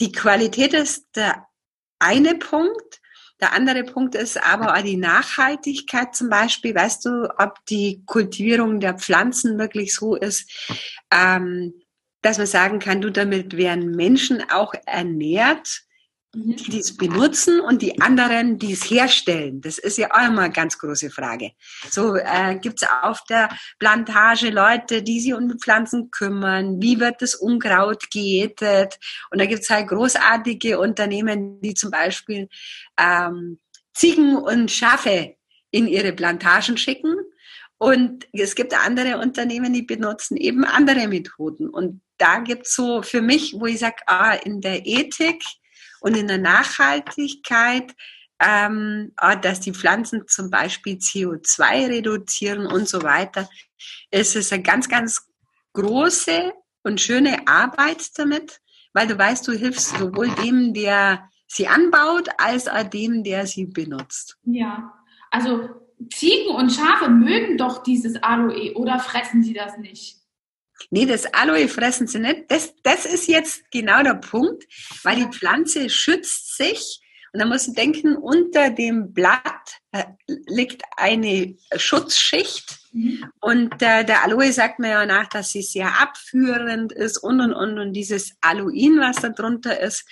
die 0.00 0.12
Qualität 0.12 0.74
ist 0.74 1.06
der 1.14 1.46
eine 1.98 2.34
Punkt. 2.34 3.00
Der 3.40 3.52
andere 3.52 3.84
Punkt 3.84 4.14
ist 4.14 4.42
aber 4.42 4.74
auch 4.74 4.82
die 4.82 4.96
Nachhaltigkeit 4.96 6.14
zum 6.14 6.30
Beispiel. 6.30 6.74
Weißt 6.74 7.04
du, 7.04 7.28
ob 7.38 7.64
die 7.66 8.02
Kultivierung 8.06 8.80
der 8.80 8.94
Pflanzen 8.94 9.58
wirklich 9.58 9.94
so 9.94 10.14
ist, 10.14 10.50
ähm, 11.12 11.74
dass 12.22 12.38
man 12.38 12.46
sagen 12.46 12.78
kann, 12.78 13.00
du, 13.00 13.10
damit 13.10 13.56
werden 13.56 13.90
Menschen 13.90 14.50
auch 14.50 14.74
ernährt 14.86 15.85
Mhm. 16.36 16.56
die 16.56 16.70
dies 16.70 16.96
benutzen 16.96 17.60
und 17.60 17.80
die 17.80 18.00
anderen, 18.00 18.58
die 18.58 18.72
es 18.72 18.90
herstellen. 18.90 19.62
Das 19.62 19.78
ist 19.78 19.96
ja 19.96 20.10
auch 20.10 20.28
immer 20.28 20.42
eine 20.42 20.52
ganz 20.52 20.76
große 20.76 21.08
Frage. 21.08 21.52
So 21.90 22.16
äh, 22.16 22.58
gibt 22.60 22.82
es 22.82 22.88
auf 23.02 23.24
der 23.24 23.48
Plantage 23.78 24.50
Leute, 24.50 25.02
die 25.02 25.20
sich 25.20 25.32
um 25.32 25.48
die 25.48 25.58
Pflanzen 25.58 26.10
kümmern. 26.10 26.82
Wie 26.82 27.00
wird 27.00 27.22
das 27.22 27.34
Unkraut 27.34 28.10
geätet? 28.10 28.98
Und 29.30 29.40
da 29.40 29.46
gibt 29.46 29.62
es 29.62 29.70
halt 29.70 29.88
großartige 29.88 30.78
Unternehmen, 30.78 31.60
die 31.62 31.72
zum 31.72 31.90
Beispiel 31.90 32.48
ähm, 32.98 33.58
Ziegen 33.94 34.36
und 34.36 34.70
Schafe 34.70 35.36
in 35.70 35.88
ihre 35.88 36.12
Plantagen 36.12 36.76
schicken. 36.76 37.14
Und 37.78 38.26
es 38.32 38.54
gibt 38.54 38.74
andere 38.74 39.18
Unternehmen, 39.18 39.72
die 39.72 39.82
benutzen 39.82 40.36
eben 40.36 40.64
andere 40.64 41.08
Methoden. 41.08 41.68
Und 41.70 42.02
da 42.18 42.40
gibt 42.40 42.66
es 42.66 42.74
so 42.74 43.00
für 43.00 43.22
mich, 43.22 43.54
wo 43.58 43.66
ich 43.66 43.78
sage, 43.78 43.96
ah, 44.06 44.32
in 44.32 44.60
der 44.60 44.86
Ethik, 44.86 45.42
und 46.06 46.16
in 46.16 46.28
der 46.28 46.38
Nachhaltigkeit, 46.38 47.92
ähm, 48.40 49.10
ah, 49.16 49.34
dass 49.34 49.58
die 49.58 49.72
Pflanzen 49.72 50.28
zum 50.28 50.50
Beispiel 50.50 50.98
CO2 50.98 51.88
reduzieren 51.88 52.68
und 52.68 52.88
so 52.88 53.02
weiter, 53.02 53.48
ist 54.12 54.36
es 54.36 54.52
eine 54.52 54.62
ganz, 54.62 54.88
ganz 54.88 55.26
große 55.72 56.52
und 56.84 57.00
schöne 57.00 57.48
Arbeit 57.48 58.16
damit, 58.16 58.60
weil 58.92 59.08
du 59.08 59.18
weißt, 59.18 59.48
du 59.48 59.52
hilfst 59.52 59.98
sowohl 59.98 60.30
dem, 60.30 60.74
der 60.74 61.28
sie 61.48 61.66
anbaut, 61.66 62.28
als 62.38 62.68
auch 62.68 62.84
dem, 62.84 63.24
der 63.24 63.48
sie 63.48 63.66
benutzt. 63.66 64.38
Ja, 64.44 64.94
also 65.32 65.68
Ziegen 66.12 66.54
und 66.54 66.70
Schafe 66.70 67.08
mögen 67.08 67.58
doch 67.58 67.82
dieses 67.82 68.22
Aloe 68.22 68.74
oder 68.74 69.00
fressen 69.00 69.42
sie 69.42 69.54
das 69.54 69.76
nicht? 69.78 70.15
Nee, 70.90 71.06
das 71.06 71.26
Aloe 71.32 71.68
fressen 71.68 72.06
sie 72.06 72.18
nicht. 72.18 72.44
Das, 72.48 72.74
das 72.82 73.06
ist 73.06 73.28
jetzt 73.28 73.70
genau 73.70 74.02
der 74.02 74.14
Punkt, 74.14 74.64
weil 75.02 75.16
die 75.16 75.36
Pflanze 75.36 75.90
schützt 75.90 76.56
sich. 76.56 77.00
Und 77.32 77.40
da 77.40 77.46
muss 77.46 77.66
man 77.66 77.74
denken, 77.74 78.16
unter 78.16 78.70
dem 78.70 79.12
Blatt 79.12 79.78
äh, 79.92 80.04
liegt 80.26 80.82
eine 80.96 81.54
Schutzschicht. 81.76 82.78
Mhm. 82.92 83.30
Und 83.40 83.82
äh, 83.82 84.04
der 84.04 84.24
Aloe 84.24 84.52
sagt 84.52 84.78
mir 84.78 84.90
ja 84.90 85.06
nach, 85.06 85.28
dass 85.28 85.50
sie 85.50 85.62
sehr 85.62 86.00
abführend 86.00 86.92
ist 86.92 87.18
und 87.18 87.40
und 87.40 87.52
und. 87.52 87.78
Und 87.78 87.92
dieses 87.92 88.36
Aloin, 88.40 89.00
was 89.00 89.16
da 89.16 89.28
drunter 89.28 89.78
ist, 89.80 90.06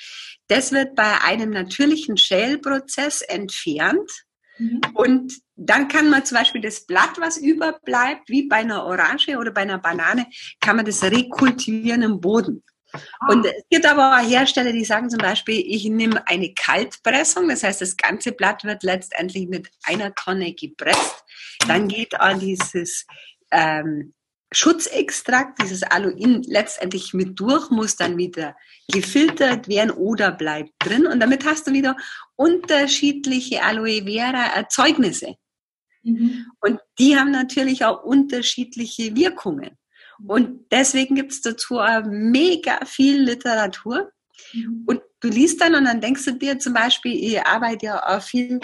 das 0.49 0.73
wird 0.73 0.95
bei 0.95 1.21
einem 1.23 1.51
natürlichen 1.51 2.19
Schälprozess 2.19 3.23
entfernt. 3.23 4.11
Mhm. 4.59 4.81
Und 4.95 5.35
dann 5.57 5.89
kann 5.89 6.11
man 6.11 6.25
zum 6.25 6.39
Beispiel 6.39 6.61
das 6.61 6.87
Blatt, 6.87 7.19
was 7.19 7.37
überbleibt, 7.37 8.29
wie 8.29 8.49
bei 8.49 8.57
einer 8.57 8.85
Orange 8.85 9.37
oder 9.39 9.51
bei 9.51 9.63
einer 9.63 9.79
Banane, 9.79 10.27
kann 10.61 10.77
man 10.77 10.85
das 10.85 11.03
rekultivieren 11.03 12.03
im 12.03 12.21
Boden. 12.21 12.63
Ah. 12.93 13.33
Und 13.33 13.47
es 13.47 13.65
gibt 13.71 13.87
aber 13.87 14.17
auch 14.17 14.29
Hersteller, 14.29 14.73
die 14.73 14.85
sagen 14.85 15.11
zum 15.11 15.19
Beispiel, 15.19 15.63
ich 15.67 15.85
nehme 15.87 16.27
eine 16.29 16.53
Kaltpressung, 16.55 17.49
das 17.49 17.63
heißt, 17.63 17.81
das 17.81 17.97
ganze 17.97 18.33
Blatt 18.33 18.65
wird 18.65 18.83
letztendlich 18.83 19.49
mit 19.49 19.69
einer 19.83 20.15
Tonne 20.15 20.55
gepresst. 20.55 21.25
Dann 21.67 21.89
geht 21.89 22.19
an 22.21 22.41
dieses 22.41 23.07
ähm, 23.51 24.15
Schutzextrakt, 24.57 25.61
dieses 25.63 25.83
Aluin 25.83 26.43
letztendlich 26.47 27.15
mit 27.15 27.39
durch, 27.39 27.71
muss 27.71 27.97
dann 27.97 28.17
wieder 28.17 28.57
gefiltert 28.89 29.69
werden 29.69 29.91
oder 29.91 30.33
bleibt 30.33 30.73
drin. 30.79 31.07
Und 31.07 31.21
damit 31.21 31.45
hast 31.45 31.67
du 31.67 31.73
wieder 31.73 31.97
unterschiedliche 32.37 33.63
Aloe 33.63 34.05
Vera 34.05 34.47
Erzeugnisse. 34.55 35.35
Mhm. 36.03 36.47
Und 36.61 36.81
die 36.99 37.17
haben 37.17 37.31
natürlich 37.31 37.85
auch 37.85 38.03
unterschiedliche 38.05 39.17
Wirkungen. 39.17 39.79
Und 40.27 40.71
deswegen 40.71 41.17
gibt 41.17 41.33
es 41.33 41.41
dazu 41.41 41.81
mega 42.07 42.85
viel 42.85 43.21
Literatur. 43.21 44.13
Mhm. 44.53 44.85
Und 44.87 45.01
du 45.21 45.29
liest 45.29 45.61
dann 45.61 45.75
und 45.75 45.85
dann 45.85 46.01
denkst 46.01 46.25
du 46.25 46.33
dir 46.33 46.59
zum 46.59 46.75
Beispiel, 46.75 47.13
ich 47.15 47.41
arbeite 47.45 47.87
ja 47.87 48.07
auch 48.07 48.23
viel 48.23 48.61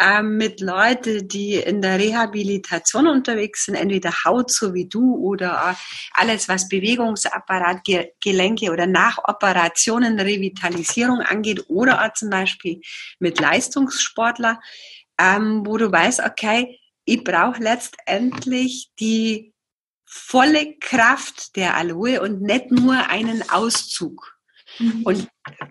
ähm, 0.00 0.36
mit 0.36 0.60
Leuten, 0.60 1.28
die 1.28 1.54
in 1.54 1.82
der 1.82 1.98
Rehabilitation 1.98 3.06
unterwegs 3.06 3.66
sind, 3.66 3.74
entweder 3.74 4.12
Haut 4.24 4.50
so 4.50 4.74
wie 4.74 4.88
du 4.88 5.16
oder 5.16 5.76
alles, 6.12 6.48
was 6.48 6.68
Bewegungsapparat, 6.68 7.84
Ge 7.84 8.12
Gelenke 8.22 8.70
oder 8.70 8.86
nach 8.86 9.18
Operationen 9.24 10.18
Revitalisierung 10.18 11.20
angeht 11.20 11.64
oder 11.68 12.04
auch 12.04 12.12
zum 12.14 12.30
Beispiel 12.30 12.80
mit 13.18 13.40
Leistungssportler, 13.40 14.60
ähm, 15.18 15.62
wo 15.64 15.76
du 15.76 15.90
weißt, 15.90 16.20
okay, 16.20 16.78
ich 17.04 17.24
brauche 17.24 17.62
letztendlich 17.62 18.90
die 19.00 19.54
volle 20.04 20.76
Kraft 20.78 21.56
der 21.56 21.76
Aloe 21.76 22.20
und 22.20 22.40
nicht 22.40 22.70
nur 22.70 23.08
einen 23.08 23.48
Auszug. 23.50 24.37
Mhm. 24.78 25.02
Und 25.04 25.28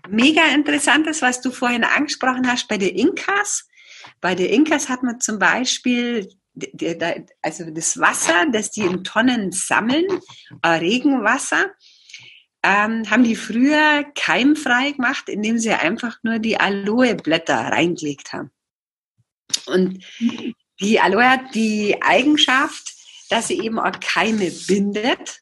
mega 0.10 0.46
interessant 0.54 1.08
ist, 1.08 1.22
was 1.22 1.42
du 1.42 1.52
vorhin 1.52 1.84
angesprochen 1.84 2.48
hast 2.48 2.68
bei 2.68 2.78
den 2.78 2.96
Inkas. 2.96 3.68
Bei 4.22 4.36
den 4.36 4.48
Inkas 4.48 4.90
hat 4.90 5.04
man 5.04 5.20
zum 5.20 5.40
Beispiel 5.40 6.30
also 7.42 7.70
das 7.70 8.00
Wasser, 8.00 8.46
das 8.52 8.72
die 8.72 8.82
in 8.82 9.04
Tonnen 9.04 9.52
sammeln, 9.52 10.06
äh, 10.64 10.70
Regenwasser, 10.70 11.72
ähm, 12.64 13.10
haben 13.10 13.24
die 13.24 13.36
früher 13.36 14.06
keimfrei 14.16 14.92
gemacht, 14.92 15.30
indem 15.30 15.60
sie 15.60 15.72
einfach 15.72 16.18
nur 16.24 16.40
die 16.40 16.60
Aloe-Blätter 16.60 17.56
reingelegt 17.56 18.34
haben. 18.34 18.52
Und 19.68 20.04
die 20.80 21.00
Aloe 21.00 21.30
hat 21.30 21.56
die 21.56 22.02
Eigenschaft, 22.02 22.94
dass 23.30 23.48
sie 23.48 23.60
eben 23.60 23.80
auch 23.80 24.00
Keime 24.00 24.52
bindet. 24.68 25.42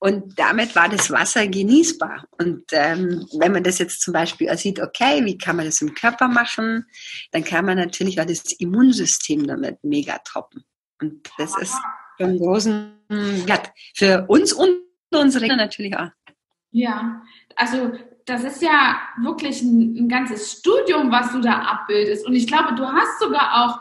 Und 0.00 0.38
damit 0.38 0.76
war 0.76 0.88
das 0.88 1.10
Wasser 1.10 1.46
genießbar. 1.48 2.24
Und 2.38 2.64
ähm, 2.70 3.26
wenn 3.38 3.52
man 3.52 3.64
das 3.64 3.78
jetzt 3.78 4.00
zum 4.00 4.12
Beispiel 4.12 4.56
sieht, 4.56 4.80
okay, 4.80 5.24
wie 5.24 5.36
kann 5.36 5.56
man 5.56 5.66
das 5.66 5.80
im 5.80 5.94
Körper 5.94 6.28
machen, 6.28 6.86
dann 7.32 7.42
kann 7.42 7.64
man 7.64 7.78
natürlich 7.78 8.20
auch 8.20 8.26
das 8.26 8.52
Immunsystem 8.58 9.46
damit 9.46 9.82
mega 9.82 10.18
toppen. 10.18 10.64
Und 11.00 11.28
das 11.36 11.56
ist 11.58 11.76
von 12.16 12.38
großen 12.38 12.92
Wert 13.08 13.72
für 13.94 14.26
uns 14.28 14.52
und 14.52 14.78
unsere 15.10 15.46
Kinder 15.46 15.64
natürlich 15.64 15.96
auch. 15.96 16.10
Ja, 16.70 17.22
also 17.56 17.92
das 18.26 18.44
ist 18.44 18.62
ja 18.62 18.98
wirklich 19.22 19.62
ein, 19.62 19.96
ein 19.96 20.08
ganzes 20.08 20.52
Studium, 20.52 21.10
was 21.10 21.32
du 21.32 21.40
da 21.40 21.60
abbildest. 21.62 22.26
Und 22.26 22.34
ich 22.34 22.46
glaube, 22.46 22.74
du 22.74 22.86
hast 22.86 23.18
sogar 23.20 23.64
auch 23.64 23.80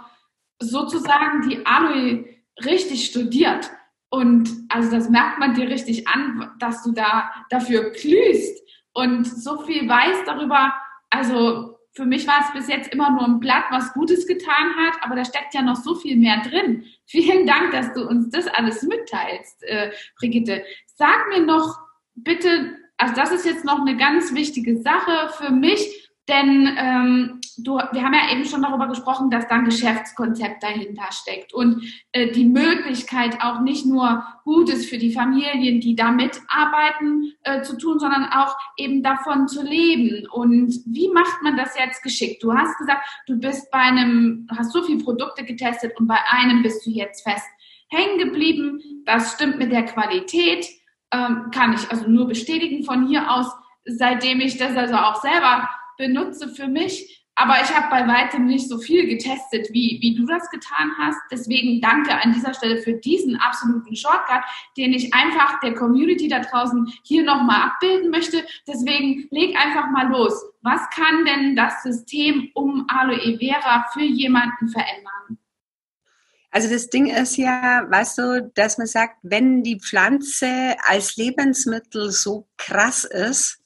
sozusagen 0.59 1.47
die 1.47 1.65
Aloe 1.65 2.25
richtig 2.63 3.05
studiert. 3.05 3.69
Und 4.09 4.49
also 4.69 4.89
das 4.91 5.09
merkt 5.09 5.39
man 5.39 5.53
dir 5.53 5.67
richtig 5.69 6.07
an, 6.07 6.51
dass 6.59 6.83
du 6.83 6.91
da 6.91 7.31
dafür 7.49 7.91
glühst. 7.91 8.63
und 8.93 9.25
so 9.25 9.61
viel 9.61 9.87
weiß 9.87 10.25
darüber. 10.25 10.73
Also 11.11 11.77
für 11.91 12.05
mich 12.05 12.27
war 12.27 12.39
es 12.41 12.53
bis 12.53 12.67
jetzt 12.67 12.93
immer 12.93 13.11
nur 13.11 13.25
ein 13.25 13.39
Blatt, 13.39 13.65
was 13.69 13.93
Gutes 13.93 14.27
getan 14.27 14.75
hat, 14.77 14.95
aber 15.01 15.15
da 15.15 15.25
steckt 15.25 15.53
ja 15.53 15.61
noch 15.61 15.75
so 15.75 15.95
viel 15.95 16.15
mehr 16.15 16.41
drin. 16.41 16.85
Vielen 17.05 17.45
Dank, 17.45 17.71
dass 17.71 17.93
du 17.93 18.07
uns 18.07 18.29
das 18.29 18.47
alles 18.47 18.83
mitteilst, 18.83 19.63
äh, 19.63 19.91
Brigitte. 20.19 20.63
Sag 20.95 21.27
mir 21.29 21.41
noch 21.41 21.79
bitte, 22.15 22.77
also 22.97 23.13
das 23.13 23.31
ist 23.31 23.45
jetzt 23.45 23.65
noch 23.65 23.81
eine 23.81 23.97
ganz 23.97 24.33
wichtige 24.33 24.77
Sache 24.81 25.29
für 25.37 25.51
mich 25.51 26.06
denn 26.27 26.75
ähm, 26.77 27.41
du, 27.57 27.77
wir 27.77 28.03
haben 28.03 28.13
ja 28.13 28.31
eben 28.31 28.45
schon 28.45 28.61
darüber 28.61 28.87
gesprochen, 28.87 29.29
dass 29.29 29.47
da 29.47 29.55
ein 29.55 29.65
Geschäftskonzept 29.65 30.61
dahinter 30.61 31.09
steckt 31.11 31.53
und 31.53 31.83
äh, 32.11 32.31
die 32.31 32.45
Möglichkeit 32.45 33.41
auch 33.41 33.61
nicht 33.61 33.85
nur 33.85 34.23
Gutes 34.43 34.85
für 34.85 34.97
die 34.97 35.13
Familien, 35.13 35.79
die 35.79 35.95
da 35.95 36.11
mitarbeiten, 36.11 37.33
äh, 37.43 37.61
zu 37.61 37.77
tun, 37.77 37.99
sondern 37.99 38.25
auch 38.25 38.55
eben 38.77 39.03
davon 39.03 39.47
zu 39.47 39.63
leben. 39.63 40.27
Und 40.29 40.73
wie 40.85 41.09
macht 41.09 41.41
man 41.43 41.55
das 41.55 41.77
jetzt 41.77 42.03
geschickt? 42.03 42.43
Du 42.43 42.53
hast 42.53 42.77
gesagt, 42.77 43.07
du 43.27 43.39
bist 43.39 43.71
bei 43.71 43.79
einem, 43.79 44.47
hast 44.55 44.73
so 44.73 44.83
viele 44.83 45.03
Produkte 45.03 45.45
getestet 45.45 45.97
und 45.97 46.07
bei 46.07 46.19
einem 46.29 46.61
bist 46.61 46.85
du 46.85 46.91
jetzt 46.91 47.23
fest 47.23 47.47
hängen 47.89 48.17
geblieben. 48.17 49.03
Das 49.05 49.33
stimmt 49.33 49.57
mit 49.57 49.71
der 49.71 49.83
Qualität, 49.83 50.67
ähm, 51.11 51.51
kann 51.53 51.73
ich 51.73 51.89
also 51.89 52.07
nur 52.07 52.27
bestätigen 52.27 52.83
von 52.83 53.07
hier 53.07 53.31
aus, 53.31 53.47
seitdem 53.85 54.41
ich 54.41 54.57
das 54.57 54.75
also 54.75 54.95
auch 54.95 55.21
selber 55.21 55.69
benutze 55.97 56.49
für 56.49 56.67
mich. 56.67 57.25
Aber 57.39 57.53
ich 57.61 57.69
habe 57.71 57.87
bei 57.91 58.07
weitem 58.07 58.47
nicht 58.47 58.67
so 58.67 58.79
viel 58.79 59.07
getestet, 59.07 59.67
wie, 59.71 59.99
wie 60.01 60.15
du 60.15 60.25
das 60.25 60.49
getan 60.49 60.91
hast. 60.97 61.19
Deswegen 61.29 61.79
danke 61.81 62.19
an 62.19 62.33
dieser 62.33 62.55
Stelle 62.55 62.81
für 62.81 62.93
diesen 62.93 63.35
absoluten 63.35 63.95
Shortcut, 63.95 64.41
den 64.75 64.91
ich 64.91 65.13
einfach 65.13 65.59
der 65.59 65.75
Community 65.75 66.27
da 66.27 66.39
draußen 66.39 66.91
hier 67.03 67.23
nochmal 67.23 67.61
abbilden 67.61 68.09
möchte. 68.09 68.43
Deswegen 68.67 69.27
leg 69.29 69.55
einfach 69.55 69.91
mal 69.91 70.07
los. 70.07 70.33
Was 70.63 70.81
kann 70.89 71.25
denn 71.25 71.55
das 71.55 71.83
System 71.83 72.49
um 72.55 72.87
Aloe 72.89 73.37
Vera 73.37 73.85
für 73.93 74.01
jemanden 74.01 74.69
verändern? 74.69 75.37
Also 76.49 76.69
das 76.71 76.89
Ding 76.89 77.05
ist 77.05 77.37
ja, 77.37 77.85
weißt 77.87 78.17
du, 78.17 78.51
dass 78.55 78.79
man 78.79 78.87
sagt, 78.87 79.17
wenn 79.21 79.61
die 79.61 79.79
Pflanze 79.79 80.75
als 80.87 81.17
Lebensmittel 81.17 82.09
so 82.09 82.47
krass 82.57 83.03
ist, 83.03 83.61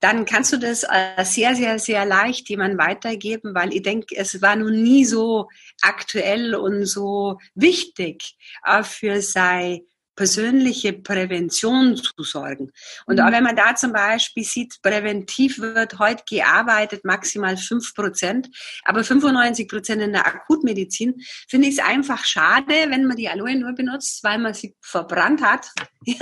dann 0.00 0.24
kannst 0.24 0.52
du 0.52 0.58
das 0.58 0.84
äh, 0.84 1.24
sehr, 1.24 1.54
sehr, 1.54 1.78
sehr 1.78 2.04
leicht 2.04 2.48
jemand 2.48 2.78
weitergeben, 2.78 3.54
weil 3.54 3.72
ich 3.72 3.82
denke, 3.82 4.16
es 4.16 4.40
war 4.42 4.56
noch 4.56 4.70
nie 4.70 5.04
so 5.04 5.48
aktuell 5.82 6.54
und 6.54 6.86
so 6.86 7.38
wichtig 7.54 8.36
äh, 8.64 8.82
für 8.82 9.22
sein 9.22 9.80
persönliche 10.16 10.94
Prävention 10.94 11.96
zu 11.96 12.22
sorgen. 12.22 12.72
Und 13.04 13.20
auch 13.20 13.28
mhm. 13.28 13.32
wenn 13.32 13.44
man 13.44 13.56
da 13.56 13.74
zum 13.74 13.92
Beispiel 13.92 14.44
sieht, 14.44 14.80
präventiv 14.82 15.58
wird 15.58 15.98
heute 15.98 16.24
gearbeitet, 16.28 17.04
maximal 17.04 17.56
fünf 17.56 17.94
Prozent, 17.94 18.48
aber 18.84 19.04
95 19.04 19.68
Prozent 19.68 20.02
in 20.02 20.12
der 20.12 20.26
Akutmedizin, 20.26 21.14
finde 21.48 21.68
ich 21.68 21.78
es 21.78 21.84
einfach 21.84 22.24
schade, 22.24 22.86
wenn 22.88 23.04
man 23.04 23.16
die 23.16 23.28
Aloe 23.28 23.54
nur 23.56 23.72
benutzt, 23.74 24.24
weil 24.24 24.38
man 24.38 24.54
sie 24.54 24.74
verbrannt 24.80 25.42
hat, 25.42 25.70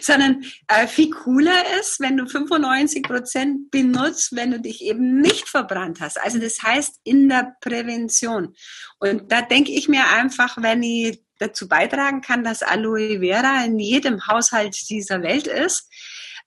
sondern 0.00 0.44
äh, 0.68 0.86
viel 0.86 1.10
cooler 1.10 1.78
ist, 1.80 2.00
wenn 2.00 2.16
du 2.16 2.26
95 2.26 3.02
Prozent 3.02 3.70
benutzt, 3.70 4.34
wenn 4.34 4.52
du 4.52 4.60
dich 4.60 4.82
eben 4.82 5.20
nicht 5.20 5.48
verbrannt 5.48 6.00
hast. 6.00 6.20
Also 6.20 6.38
das 6.38 6.62
heißt 6.62 7.00
in 7.04 7.28
der 7.28 7.56
Prävention. 7.60 8.54
Und 8.98 9.30
da 9.30 9.42
denke 9.42 9.72
ich 9.72 9.88
mir 9.88 10.08
einfach, 10.08 10.56
wenn 10.60 10.82
ich 10.82 11.22
dazu 11.42 11.68
beitragen 11.68 12.20
kann, 12.20 12.44
dass 12.44 12.62
Aloe 12.62 13.20
Vera 13.20 13.64
in 13.64 13.78
jedem 13.78 14.26
Haushalt 14.26 14.88
dieser 14.88 15.22
Welt 15.22 15.46
ist, 15.46 15.90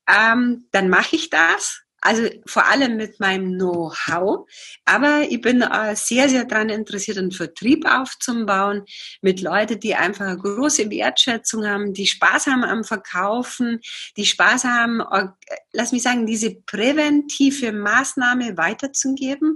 ähm, 0.10 0.68
dann 0.72 0.90
mache 0.90 1.16
ich 1.16 1.30
das. 1.30 1.82
Also 2.02 2.30
vor 2.46 2.68
allem 2.68 2.98
mit 2.98 3.20
meinem 3.20 3.54
Know-how. 3.54 4.48
Aber 4.86 5.22
ich 5.28 5.42
bin 5.42 5.64
äh, 5.64 5.96
sehr, 5.96 6.30
sehr 6.30 6.46
daran 6.46 6.70
interessiert, 6.70 7.18
einen 7.18 7.32
Vertrieb 7.32 7.84
aufzubauen 7.90 8.86
mit 9.22 9.42
Leuten, 9.42 9.80
die 9.80 9.96
einfach 9.96 10.28
eine 10.28 10.38
große 10.38 10.92
Wertschätzung 10.92 11.66
haben, 11.66 11.94
die 11.94 12.06
Spaß 12.06 12.46
haben 12.46 12.64
am 12.64 12.84
Verkaufen, 12.84 13.80
die 14.18 14.26
Spaß 14.28 14.66
haben, 14.66 15.00
äh, 15.00 15.30
lass 15.74 15.94
mich 15.94 16.04
sagen, 16.04 16.28
diese 16.28 16.54
präventive 16.54 17.72
Maßnahme 17.72 18.56
weiterzugeben 18.56 19.56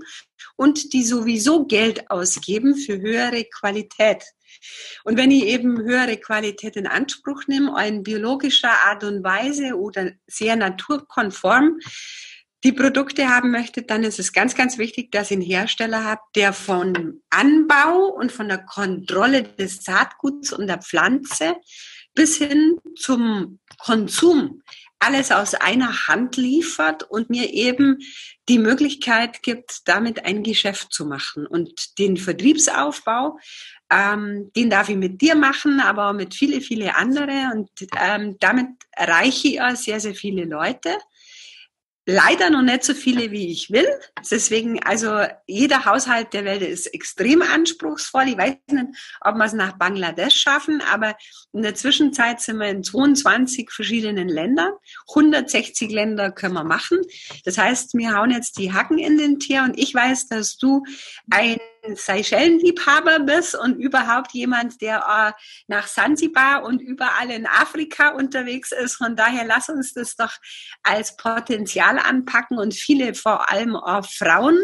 und 0.59 0.91
die 0.91 1.03
sowieso 1.03 1.65
Geld 1.65 2.11
ausgeben 2.11 2.75
für 2.75 2.99
höhere 2.99 3.45
Qualität. 3.45 4.25
Und 5.05 5.17
wenn 5.17 5.31
ich 5.31 5.45
eben 5.45 5.79
höhere 5.79 6.17
Qualität 6.17 6.75
in 6.75 6.85
Anspruch 6.85 7.43
nehme, 7.47 7.81
in 7.87 8.03
biologischer 8.03 8.73
Art 8.85 9.05
und 9.05 9.23
Weise 9.23 9.75
oder 9.75 10.11
sehr 10.27 10.57
naturkonform, 10.57 11.79
die 12.65 12.73
Produkte 12.73 13.29
haben 13.29 13.51
möchte, 13.51 13.83
dann 13.83 14.03
ist 14.03 14.19
es 14.19 14.33
ganz, 14.33 14.53
ganz 14.53 14.77
wichtig, 14.77 15.13
dass 15.13 15.31
ich 15.31 15.37
einen 15.37 15.45
Hersteller 15.45 16.03
habe, 16.03 16.21
der 16.35 16.51
von 16.51 17.21
Anbau 17.29 18.07
und 18.07 18.33
von 18.33 18.49
der 18.49 18.65
Kontrolle 18.65 19.43
des 19.43 19.85
Saatguts 19.85 20.51
und 20.51 20.67
der 20.67 20.79
Pflanze 20.79 21.55
bis 22.13 22.35
hin 22.35 22.77
zum 22.97 23.59
Konsum 23.77 24.61
alles 24.99 25.31
aus 25.31 25.55
einer 25.55 26.07
Hand 26.07 26.35
liefert 26.38 27.03
und 27.03 27.29
mir 27.29 27.53
eben 27.53 27.99
die 28.49 28.59
Möglichkeit 28.59 29.41
gibt, 29.43 29.88
damit 29.88 30.25
ein 30.25 30.43
Geschäft 30.43 30.91
zu 30.93 31.05
machen. 31.05 31.47
Und 31.47 31.97
den 31.99 32.17
Vertriebsaufbau 32.17 33.38
ähm, 33.91 34.51
den 34.55 34.69
darf 34.69 34.89
ich 34.89 34.95
mit 34.95 35.21
dir 35.21 35.35
machen, 35.35 35.79
aber 35.79 36.09
auch 36.09 36.13
mit 36.13 36.35
viele, 36.35 36.62
viele 36.62 36.95
andere. 36.95 37.51
Und 37.53 37.69
ähm, 37.99 38.38
damit 38.39 38.67
erreiche 38.91 39.47
ich 39.47 39.62
auch 39.62 39.75
sehr, 39.75 39.99
sehr 39.99 40.13
viele 40.13 40.45
Leute. 40.45 40.95
Leider 42.11 42.49
noch 42.49 42.63
nicht 42.63 42.83
so 42.83 42.95
viele, 42.95 43.29
wie 43.29 43.51
ich 43.51 43.69
will. 43.69 43.87
Deswegen, 44.31 44.81
also 44.81 45.21
jeder 45.45 45.85
Haushalt 45.85 46.33
der 46.33 46.43
Welt 46.43 46.63
ist 46.63 46.87
extrem 46.87 47.43
anspruchsvoll. 47.43 48.29
Ich 48.29 48.37
weiß 48.37 48.55
nicht, 48.71 48.87
ob 49.21 49.35
wir 49.35 49.45
es 49.45 49.53
nach 49.53 49.77
Bangladesch 49.77 50.33
schaffen, 50.33 50.81
aber 50.91 51.15
in 51.53 51.61
der 51.61 51.75
Zwischenzeit 51.75 52.41
sind 52.41 52.57
wir 52.57 52.69
in 52.69 52.83
22 52.83 53.69
verschiedenen 53.69 54.27
Ländern. 54.27 54.71
160 55.09 55.91
Länder 55.91 56.31
können 56.31 56.55
wir 56.55 56.63
machen. 56.63 56.97
Das 57.45 57.59
heißt, 57.59 57.93
wir 57.93 58.15
hauen 58.15 58.31
jetzt 58.31 58.57
die 58.57 58.73
Hacken 58.73 58.97
in 58.97 59.19
den 59.19 59.37
Tier 59.37 59.61
und 59.61 59.77
ich 59.77 59.93
weiß, 59.93 60.29
dass 60.29 60.57
du 60.57 60.83
ein 61.29 61.59
Seychellenliebhaber 61.95 63.19
bist 63.19 63.55
und 63.55 63.77
überhaupt 63.77 64.33
jemand, 64.33 64.81
der 64.81 65.33
äh, 65.37 65.41
nach 65.67 65.87
Sansibar 65.87 66.63
und 66.63 66.81
überall 66.81 67.29
in 67.31 67.45
Afrika 67.45 68.09
unterwegs 68.09 68.71
ist. 68.71 68.95
Von 68.95 69.15
daher 69.15 69.45
lass 69.45 69.69
uns 69.69 69.93
das 69.93 70.15
doch 70.15 70.33
als 70.83 71.15
Potenzial 71.17 71.99
anpacken 71.99 72.57
und 72.57 72.73
viele, 72.73 73.13
vor 73.13 73.49
allem 73.49 73.75
auch 73.75 74.05
Frauen, 74.05 74.57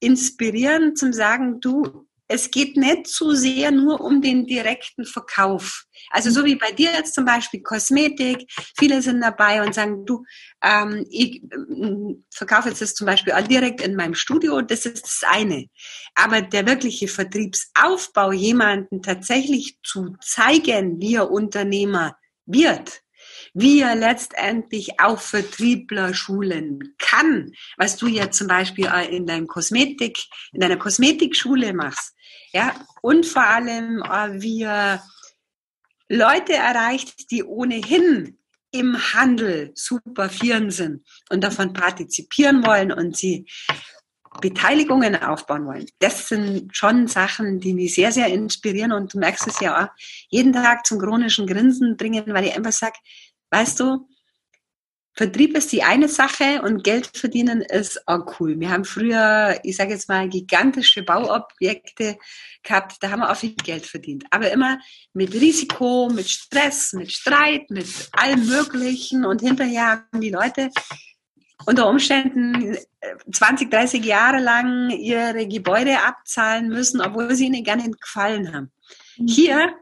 inspirieren 0.00 0.94
zum 0.96 1.12
sagen, 1.12 1.60
du, 1.60 2.05
es 2.28 2.50
geht 2.50 2.76
nicht 2.76 3.06
so 3.06 3.32
sehr 3.32 3.70
nur 3.70 4.00
um 4.00 4.20
den 4.20 4.46
direkten 4.46 5.04
Verkauf. 5.04 5.84
Also 6.10 6.30
so 6.30 6.44
wie 6.44 6.56
bei 6.56 6.72
dir 6.72 6.90
jetzt 6.92 7.14
zum 7.14 7.24
Beispiel 7.24 7.62
Kosmetik. 7.62 8.50
Viele 8.78 9.02
sind 9.02 9.20
dabei 9.20 9.64
und 9.64 9.74
sagen, 9.74 10.04
du, 10.04 10.24
ähm, 10.62 11.06
ich 11.10 11.42
äh, 11.42 12.14
verkaufe 12.32 12.68
jetzt 12.68 12.82
das 12.82 12.94
zum 12.94 13.06
Beispiel 13.06 13.32
auch 13.32 13.46
direkt 13.46 13.80
in 13.80 13.94
meinem 13.94 14.14
Studio. 14.14 14.60
Das 14.60 14.86
ist 14.86 15.04
das 15.04 15.22
eine. 15.28 15.66
Aber 16.14 16.42
der 16.42 16.66
wirkliche 16.66 17.08
Vertriebsaufbau, 17.08 18.32
jemanden 18.32 19.02
tatsächlich 19.02 19.78
zu 19.82 20.16
zeigen, 20.20 21.00
wie 21.00 21.14
er 21.14 21.30
Unternehmer 21.30 22.16
wird, 22.44 23.02
wie 23.58 23.80
er 23.80 23.94
letztendlich 23.94 25.00
auch 25.00 25.18
Vertriebler 25.18 26.12
schulen 26.12 26.94
kann, 26.98 27.52
was 27.78 27.96
du 27.96 28.06
ja 28.06 28.30
zum 28.30 28.48
Beispiel 28.48 28.86
in 29.10 29.24
deinem 29.24 29.46
Kosmetik, 29.46 30.18
in 30.52 30.60
deiner 30.60 30.76
Kosmetikschule 30.76 31.72
machst, 31.72 32.14
ja, 32.52 32.74
und 33.00 33.24
vor 33.24 33.46
allem, 33.46 34.02
wie 34.42 34.62
er 34.62 35.02
Leute 36.10 36.52
erreicht, 36.52 37.30
die 37.30 37.44
ohnehin 37.44 38.38
im 38.72 39.14
Handel 39.14 39.72
super 39.74 40.28
Firmen 40.28 40.70
sind 40.70 41.06
und 41.30 41.42
davon 41.42 41.72
partizipieren 41.72 42.64
wollen 42.66 42.92
und 42.92 43.16
sie 43.16 43.46
Beteiligungen 44.42 45.16
aufbauen 45.16 45.66
wollen. 45.66 45.86
Das 45.98 46.28
sind 46.28 46.76
schon 46.76 47.06
Sachen, 47.06 47.60
die 47.60 47.72
mich 47.72 47.94
sehr, 47.94 48.12
sehr 48.12 48.26
inspirieren. 48.26 48.92
Und 48.92 49.14
du 49.14 49.18
merkst 49.18 49.46
es 49.46 49.60
ja 49.60 49.84
auch 49.84 49.88
jeden 50.28 50.52
Tag 50.52 50.86
zum 50.86 50.98
chronischen 50.98 51.46
Grinsen 51.46 51.96
bringen, 51.96 52.24
weil 52.28 52.44
ich 52.44 52.54
einfach 52.54 52.72
sage, 52.72 52.98
weißt 53.50 53.80
du, 53.80 54.08
Vertrieb 55.16 55.56
ist 55.56 55.72
die 55.72 55.82
eine 55.82 56.08
Sache 56.08 56.60
und 56.60 56.84
Geld 56.84 57.16
verdienen 57.16 57.62
ist 57.62 58.06
auch 58.06 58.38
cool. 58.38 58.60
Wir 58.60 58.68
haben 58.68 58.84
früher, 58.84 59.58
ich 59.62 59.76
sage 59.76 59.92
jetzt 59.92 60.10
mal, 60.10 60.28
gigantische 60.28 61.02
Bauobjekte 61.02 62.18
gehabt, 62.62 62.96
da 63.00 63.10
haben 63.10 63.20
wir 63.20 63.30
auch 63.30 63.36
viel 63.36 63.54
Geld 63.54 63.86
verdient. 63.86 64.24
Aber 64.30 64.50
immer 64.50 64.78
mit 65.14 65.32
Risiko, 65.32 66.10
mit 66.12 66.28
Stress, 66.28 66.92
mit 66.92 67.10
Streit, 67.10 67.70
mit 67.70 67.88
allem 68.12 68.46
Möglichen 68.46 69.24
und 69.24 69.40
hinterher 69.40 70.06
haben 70.12 70.20
die 70.20 70.30
Leute 70.30 70.68
unter 71.64 71.88
Umständen 71.88 72.76
20, 73.32 73.68
äh, 73.68 73.70
30 73.70 74.04
Jahre 74.04 74.38
lang 74.38 74.90
ihre 74.90 75.48
Gebäude 75.48 75.98
abzahlen 76.02 76.68
müssen, 76.68 77.00
obwohl 77.00 77.34
sie 77.34 77.46
ihnen 77.46 77.64
gerne 77.64 77.90
gefallen 77.90 78.52
haben. 78.52 78.70
Mhm. 79.16 79.26
Hier 79.28 79.74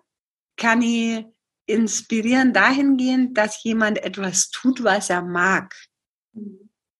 kann 0.56 0.80
ich 0.80 1.24
inspirieren 1.66 2.52
dahingehend, 2.52 3.36
dass 3.36 3.62
jemand 3.62 4.02
etwas 4.02 4.50
tut, 4.50 4.84
was 4.84 5.10
er 5.10 5.22
mag. 5.22 5.74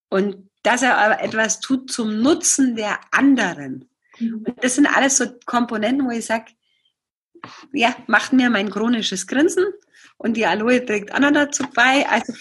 Und 0.09 0.51
dass 0.63 0.83
er 0.83 0.99
aber 0.99 1.23
etwas 1.23 1.61
tut 1.61 1.91
zum 1.91 2.21
Nutzen 2.21 2.77
der 2.77 2.99
anderen. 3.13 3.89
Mhm. 4.19 4.45
Und 4.47 4.65
das 4.65 4.77
sind 4.77 4.87
alles 4.87 5.19
so 5.19 5.27
Komponenten, 5.45 6.07
wo 6.07 6.11
ich 6.11 6.25
sage, 6.25 6.53
ja, 7.73 7.95
macht 8.07 8.33
mir 8.33 8.51
mein 8.51 8.71
chronisches 8.71 9.27
Grinsen 9.27 9.65
und 10.17 10.37
die 10.37 10.47
Aloe 10.47 10.85
trägt 10.85 11.13
auch 11.15 11.19
noch 11.19 11.33
dazu 11.33 11.65
bei. 11.75 12.09
Also 12.09 12.33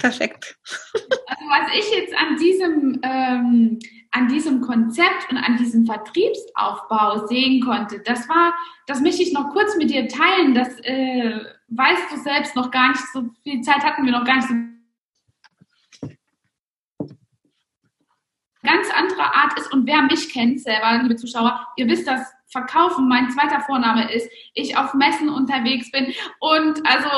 perfekt. 0.00 0.58
Also 0.92 1.44
was 1.48 1.78
ich 1.78 1.90
jetzt 1.96 2.14
an 2.14 2.36
diesem, 2.36 3.00
ähm, 3.02 3.78
an 4.10 4.28
diesem 4.28 4.60
Konzept 4.60 5.30
und 5.30 5.38
an 5.38 5.56
diesem 5.56 5.86
Vertriebsaufbau 5.86 7.26
sehen 7.26 7.62
konnte, 7.62 8.00
das 8.00 8.28
war, 8.28 8.52
das 8.86 9.00
möchte 9.00 9.22
ich 9.22 9.32
noch 9.32 9.50
kurz 9.52 9.76
mit 9.76 9.90
dir 9.90 10.08
teilen. 10.08 10.54
Das 10.54 10.68
äh, 10.80 11.40
weißt 11.70 12.12
du 12.12 12.16
selbst 12.18 12.56
noch 12.56 12.70
gar 12.70 12.90
nicht, 12.90 13.02
so 13.12 13.30
viel 13.42 13.60
Zeit 13.62 13.82
hatten 13.82 14.04
wir 14.04 14.12
noch 14.12 14.24
gar 14.24 14.36
nicht 14.36 14.48
so. 14.48 14.54
Ganz 18.62 18.90
andere 18.94 19.22
Art 19.22 19.58
ist 19.58 19.72
und 19.72 19.86
wer 19.86 20.02
mich 20.02 20.30
kennt 20.30 20.60
selber, 20.60 20.98
liebe 21.02 21.16
Zuschauer, 21.16 21.66
ihr 21.76 21.86
wisst, 21.86 22.06
dass 22.06 22.30
Verkaufen 22.48 23.08
mein 23.08 23.30
zweiter 23.30 23.60
Vorname 23.60 24.12
ist, 24.12 24.28
ich 24.54 24.76
auf 24.76 24.92
Messen 24.94 25.28
unterwegs 25.28 25.90
bin. 25.90 26.12
Und 26.40 26.84
also 26.86 27.08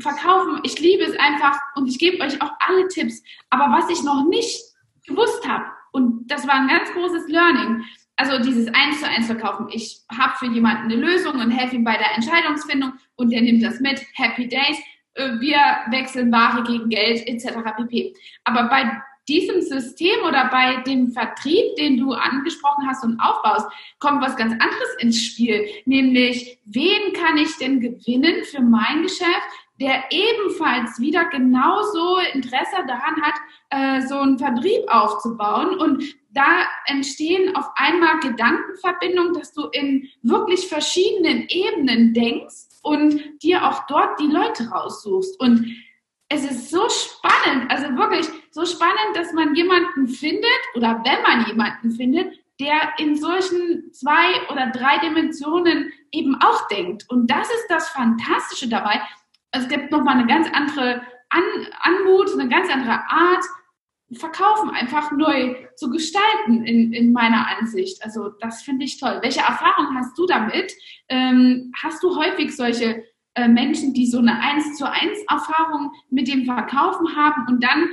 Verkaufen, 0.00 0.60
ich 0.62 0.78
liebe 0.78 1.02
es 1.02 1.18
einfach 1.18 1.58
und 1.74 1.88
ich 1.88 1.98
gebe 1.98 2.22
euch 2.24 2.40
auch 2.40 2.52
alle 2.60 2.86
Tipps. 2.88 3.22
Aber 3.50 3.76
was 3.76 3.90
ich 3.90 4.02
noch 4.04 4.24
nicht 4.28 4.62
gewusst 5.06 5.46
habe, 5.46 5.64
und 5.90 6.28
das 6.28 6.46
war 6.46 6.54
ein 6.54 6.68
ganz 6.68 6.90
großes 6.92 7.28
Learning, 7.28 7.84
also 8.18 8.42
dieses 8.42 8.66
Eins 8.74 9.00
zu 9.00 9.08
eins 9.08 9.26
Verkaufen. 9.26 9.68
Ich 9.70 10.00
habe 10.16 10.34
für 10.38 10.46
jemanden 10.46 10.92
eine 10.92 10.96
Lösung 10.96 11.36
und 11.36 11.50
helfe 11.52 11.76
ihm 11.76 11.84
bei 11.84 11.96
der 11.96 12.14
Entscheidungsfindung 12.14 12.94
und 13.16 13.30
der 13.30 13.40
nimmt 13.40 13.62
das 13.62 13.80
mit. 13.80 14.04
Happy 14.14 14.48
Days. 14.48 14.76
Äh, 15.14 15.40
wir 15.40 15.58
wechseln 15.90 16.30
Ware 16.32 16.62
gegen 16.64 16.88
Geld 16.88 17.26
etc. 17.26 17.58
pp. 17.76 18.14
Aber 18.44 18.64
bei 18.64 19.00
diesem 19.28 19.60
System 19.62 20.20
oder 20.26 20.48
bei 20.50 20.76
dem 20.82 21.12
Vertrieb, 21.12 21.76
den 21.76 21.98
du 21.98 22.12
angesprochen 22.12 22.88
hast 22.88 23.04
und 23.04 23.20
aufbaust, 23.20 23.66
kommt 24.00 24.22
was 24.22 24.36
ganz 24.36 24.52
anderes 24.52 24.96
ins 24.98 25.22
Spiel, 25.22 25.66
nämlich 25.84 26.58
wen 26.64 27.12
kann 27.12 27.36
ich 27.36 27.56
denn 27.58 27.80
gewinnen 27.80 28.42
für 28.44 28.62
mein 28.62 29.02
Geschäft, 29.02 29.48
der 29.80 30.04
ebenfalls 30.10 30.98
wieder 30.98 31.26
genauso 31.26 32.18
Interesse 32.32 32.76
daran 32.88 33.22
hat, 33.22 33.34
äh, 33.70 34.06
so 34.06 34.16
einen 34.16 34.38
Vertrieb 34.38 34.82
aufzubauen. 34.88 35.78
Und 35.78 36.02
da 36.30 36.66
entstehen 36.86 37.56
auf 37.56 37.66
einmal 37.76 38.20
Gedankenverbindungen, 38.20 39.34
dass 39.34 39.52
du 39.52 39.66
in 39.68 40.08
wirklich 40.22 40.68
verschiedenen 40.68 41.46
Ebenen 41.48 42.12
denkst 42.12 42.68
und 42.82 43.42
dir 43.42 43.66
auch 43.66 43.86
dort 43.86 44.20
die 44.20 44.26
Leute 44.26 44.68
raussuchst. 44.68 45.40
Und 45.40 45.74
es 46.28 46.44
ist 46.44 46.70
so 46.70 46.86
spannend, 46.88 47.70
also 47.70 47.88
wirklich 47.96 48.28
so 48.50 48.66
spannend, 48.66 49.14
dass 49.14 49.32
man 49.32 49.54
jemanden 49.54 50.08
findet 50.08 50.44
oder 50.74 51.02
wenn 51.04 51.22
man 51.22 51.46
jemanden 51.46 51.90
findet, 51.92 52.34
der 52.60 52.98
in 52.98 53.16
solchen 53.16 53.92
zwei 53.92 54.46
oder 54.50 54.70
drei 54.70 54.98
Dimensionen 54.98 55.92
eben 56.10 56.34
auch 56.42 56.66
denkt. 56.68 57.04
Und 57.08 57.30
das 57.30 57.48
ist 57.48 57.66
das 57.68 57.88
Fantastische 57.90 58.68
dabei. 58.68 59.00
Es 59.52 59.68
gibt 59.68 59.90
nochmal 59.90 60.18
eine 60.18 60.26
ganz 60.26 60.48
andere 60.52 61.02
An 61.30 61.42
Anmut, 61.80 62.32
eine 62.32 62.48
ganz 62.48 62.70
andere 62.70 63.00
Art, 63.08 63.44
Verkaufen 64.12 64.70
einfach 64.70 65.12
neu 65.12 65.54
zu 65.74 65.90
gestalten 65.90 66.64
in, 66.64 66.92
in 66.92 67.12
meiner 67.12 67.46
Ansicht. 67.58 68.02
Also 68.02 68.30
das 68.40 68.62
finde 68.62 68.84
ich 68.86 68.98
toll. 68.98 69.18
Welche 69.22 69.40
Erfahrung 69.40 69.94
hast 69.96 70.16
du 70.16 70.26
damit? 70.26 70.72
Ähm, 71.08 71.72
hast 71.82 72.02
du 72.02 72.16
häufig 72.16 72.56
solche 72.56 73.04
äh, 73.34 73.48
Menschen, 73.48 73.92
die 73.92 74.06
so 74.06 74.18
eine 74.18 74.40
1 74.40 74.76
zu 74.76 74.90
1 74.90 75.18
Erfahrung 75.28 75.92
mit 76.10 76.26
dem 76.26 76.44
Verkaufen 76.44 77.14
haben 77.16 77.46
und 77.48 77.62
dann 77.62 77.88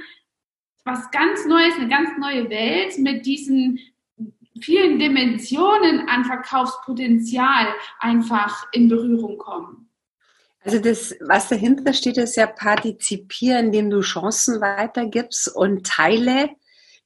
was 0.86 1.12
ganz 1.12 1.46
Neues, 1.46 1.76
eine 1.76 1.90
ganz 1.90 2.10
neue 2.18 2.50
Welt 2.50 2.98
mit 3.00 3.26
diesen 3.26 3.80
vielen 4.62 5.00
Dimensionen 5.00 6.08
an 6.08 6.24
Verkaufspotenzial 6.24 7.68
einfach 8.00 8.68
in 8.72 8.88
Berührung 8.88 9.38
kommen? 9.38 9.85
Also 10.66 10.80
das, 10.80 11.16
was 11.22 11.48
dahinter 11.48 11.94
steht, 11.94 12.18
ist 12.18 12.36
ja 12.36 12.48
partizipieren, 12.48 13.68
indem 13.68 13.90
du 13.92 14.02
Chancen 14.02 14.62
weitergibst 14.62 15.56
und 15.56 15.86
Teile 15.86 16.50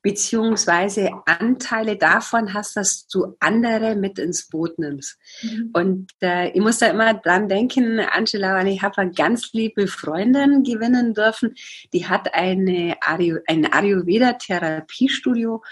beziehungsweise 0.01 1.11
Anteile 1.25 1.97
davon 1.97 2.53
hast, 2.53 2.77
dass 2.77 3.07
du 3.07 3.35
andere 3.39 3.95
mit 3.95 4.17
ins 4.17 4.47
Boot 4.47 4.79
nimmst. 4.79 5.17
Mhm. 5.41 5.69
Und 5.73 6.11
äh, 6.21 6.51
ich 6.51 6.61
muss 6.61 6.79
da 6.79 6.87
immer 6.87 7.13
dran 7.15 7.49
denken, 7.49 7.99
Angela, 7.99 8.63
ich 8.63 8.81
habe 8.81 8.97
eine 8.99 9.11
ganz 9.11 9.51
liebe 9.51 9.87
Freundin 9.87 10.63
gewinnen 10.63 11.13
dürfen, 11.13 11.55
die 11.91 12.07
hat 12.07 12.33
eine 12.33 12.95
Ayu 13.01 13.39
ein 13.45 13.71
Ayurveda-Therapiestudio. 13.71 15.63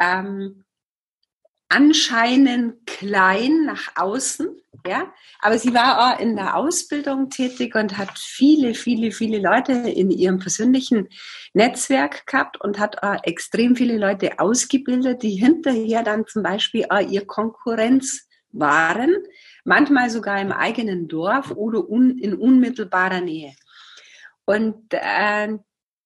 Ähm, 0.00 0.64
anscheinend 1.68 2.86
klein 2.86 3.64
nach 3.64 3.92
außen, 3.96 4.48
ja, 4.86 5.12
aber 5.40 5.58
sie 5.58 5.74
war 5.74 6.14
auch 6.14 6.20
in 6.20 6.36
der 6.36 6.56
Ausbildung 6.56 7.28
tätig 7.28 7.74
und 7.74 7.98
hat 7.98 8.18
viele, 8.18 8.74
viele, 8.74 9.10
viele 9.10 9.38
Leute 9.38 9.72
in 9.72 10.10
ihrem 10.10 10.38
persönlichen 10.38 11.08
Netzwerk 11.54 12.26
gehabt 12.26 12.60
und 12.60 12.78
hat 12.78 13.02
auch 13.02 13.16
extrem 13.24 13.74
viele 13.74 13.98
Leute 13.98 14.38
ausgebildet, 14.38 15.22
die 15.22 15.34
hinterher 15.36 16.02
dann 16.02 16.26
zum 16.26 16.42
Beispiel 16.42 16.86
auch 16.88 17.00
ihr 17.00 17.26
Konkurrenz 17.26 18.28
waren, 18.52 19.14
manchmal 19.64 20.10
sogar 20.10 20.40
im 20.40 20.52
eigenen 20.52 21.08
Dorf 21.08 21.50
oder 21.50 21.88
un, 21.88 22.18
in 22.18 22.34
unmittelbarer 22.34 23.20
Nähe. 23.20 23.52
Und 24.44 24.84
äh, 24.90 25.58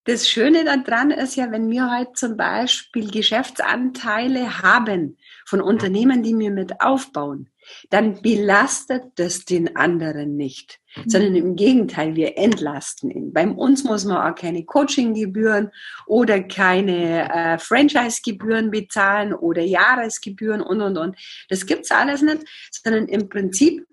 das 0.04 0.28
Schöne 0.28 0.64
daran 0.64 1.10
ist 1.10 1.36
ja, 1.36 1.50
wenn 1.50 1.70
wir 1.70 1.90
heute 1.90 2.12
zum 2.14 2.36
Beispiel 2.36 3.10
Geschäftsanteile 3.10 4.62
haben 4.62 5.18
von 5.44 5.60
Unternehmen, 5.60 6.22
die 6.22 6.36
wir 6.38 6.50
mit 6.50 6.80
aufbauen, 6.80 7.50
dann 7.90 8.22
belastet 8.22 9.04
das 9.16 9.44
den 9.44 9.76
anderen 9.76 10.36
nicht, 10.36 10.80
sondern 11.06 11.36
im 11.36 11.54
Gegenteil, 11.54 12.16
wir 12.16 12.36
entlasten 12.38 13.10
ihn. 13.10 13.32
Bei 13.32 13.46
uns 13.46 13.84
muss 13.84 14.04
man 14.04 14.16
auch 14.16 14.34
keine 14.34 14.64
Coachinggebühren 14.64 15.70
oder 16.06 16.40
keine 16.40 17.32
äh, 17.32 17.58
Franchise-Gebühren 17.58 18.70
bezahlen 18.70 19.34
oder 19.34 19.62
Jahresgebühren 19.62 20.62
und, 20.62 20.80
und, 20.80 20.96
und. 20.96 21.16
Das 21.48 21.66
gibt's 21.66 21.90
alles 21.90 22.22
nicht, 22.22 22.44
sondern 22.70 23.06
im 23.06 23.28
Prinzip 23.28 23.86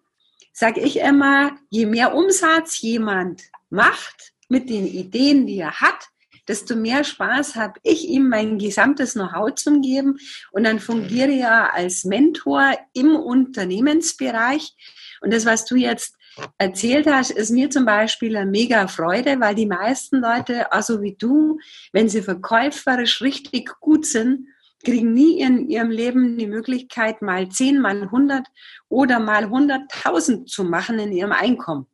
sage 0.53 0.79
ich 0.81 0.99
immer, 0.99 1.51
je 1.69 1.85
mehr 1.85 2.15
Umsatz 2.15 2.81
jemand 2.81 3.43
macht, 3.69 4.33
mit 4.49 4.69
den 4.69 4.87
Ideen, 4.87 5.47
die 5.47 5.59
er 5.59 5.79
hat, 5.79 6.07
desto 6.47 6.75
mehr 6.75 7.03
Spaß 7.03 7.55
habe 7.55 7.79
ich 7.83 8.07
ihm 8.07 8.29
mein 8.29 8.57
gesamtes 8.57 9.13
Know-how 9.13 9.53
zu 9.55 9.81
geben 9.81 10.17
und 10.51 10.63
dann 10.63 10.79
fungiere 10.79 11.31
ja 11.31 11.69
als 11.69 12.05
Mentor 12.05 12.73
im 12.93 13.15
Unternehmensbereich. 13.15 14.73
Und 15.21 15.33
das, 15.33 15.45
was 15.45 15.65
du 15.65 15.75
jetzt 15.75 16.15
erzählt 16.57 17.07
hast, 17.07 17.31
ist 17.31 17.49
mir 17.49 17.69
zum 17.69 17.85
Beispiel 17.85 18.35
eine 18.37 18.49
mega 18.49 18.87
Freude, 18.87 19.39
weil 19.39 19.55
die 19.55 19.65
meisten 19.65 20.21
Leute, 20.21 20.71
also 20.71 21.01
wie 21.01 21.15
du, 21.15 21.59
wenn 21.91 22.09
sie 22.09 22.21
verkäuferisch 22.21 23.21
richtig 23.21 23.71
gut 23.79 24.05
sind, 24.05 24.47
kriegen 24.85 25.13
nie 25.13 25.41
in 25.41 25.67
ihrem 25.67 25.89
Leben 25.89 26.37
die 26.37 26.45
Möglichkeit, 26.45 27.21
mal 27.21 27.49
10, 27.49 27.79
mal 27.81 28.03
100 28.03 28.45
oder 28.89 29.19
mal 29.19 29.45
100.000 29.45 30.45
zu 30.45 30.63
machen 30.63 30.99
in 30.99 31.11
ihrem 31.11 31.31
Einkommen 31.31 31.87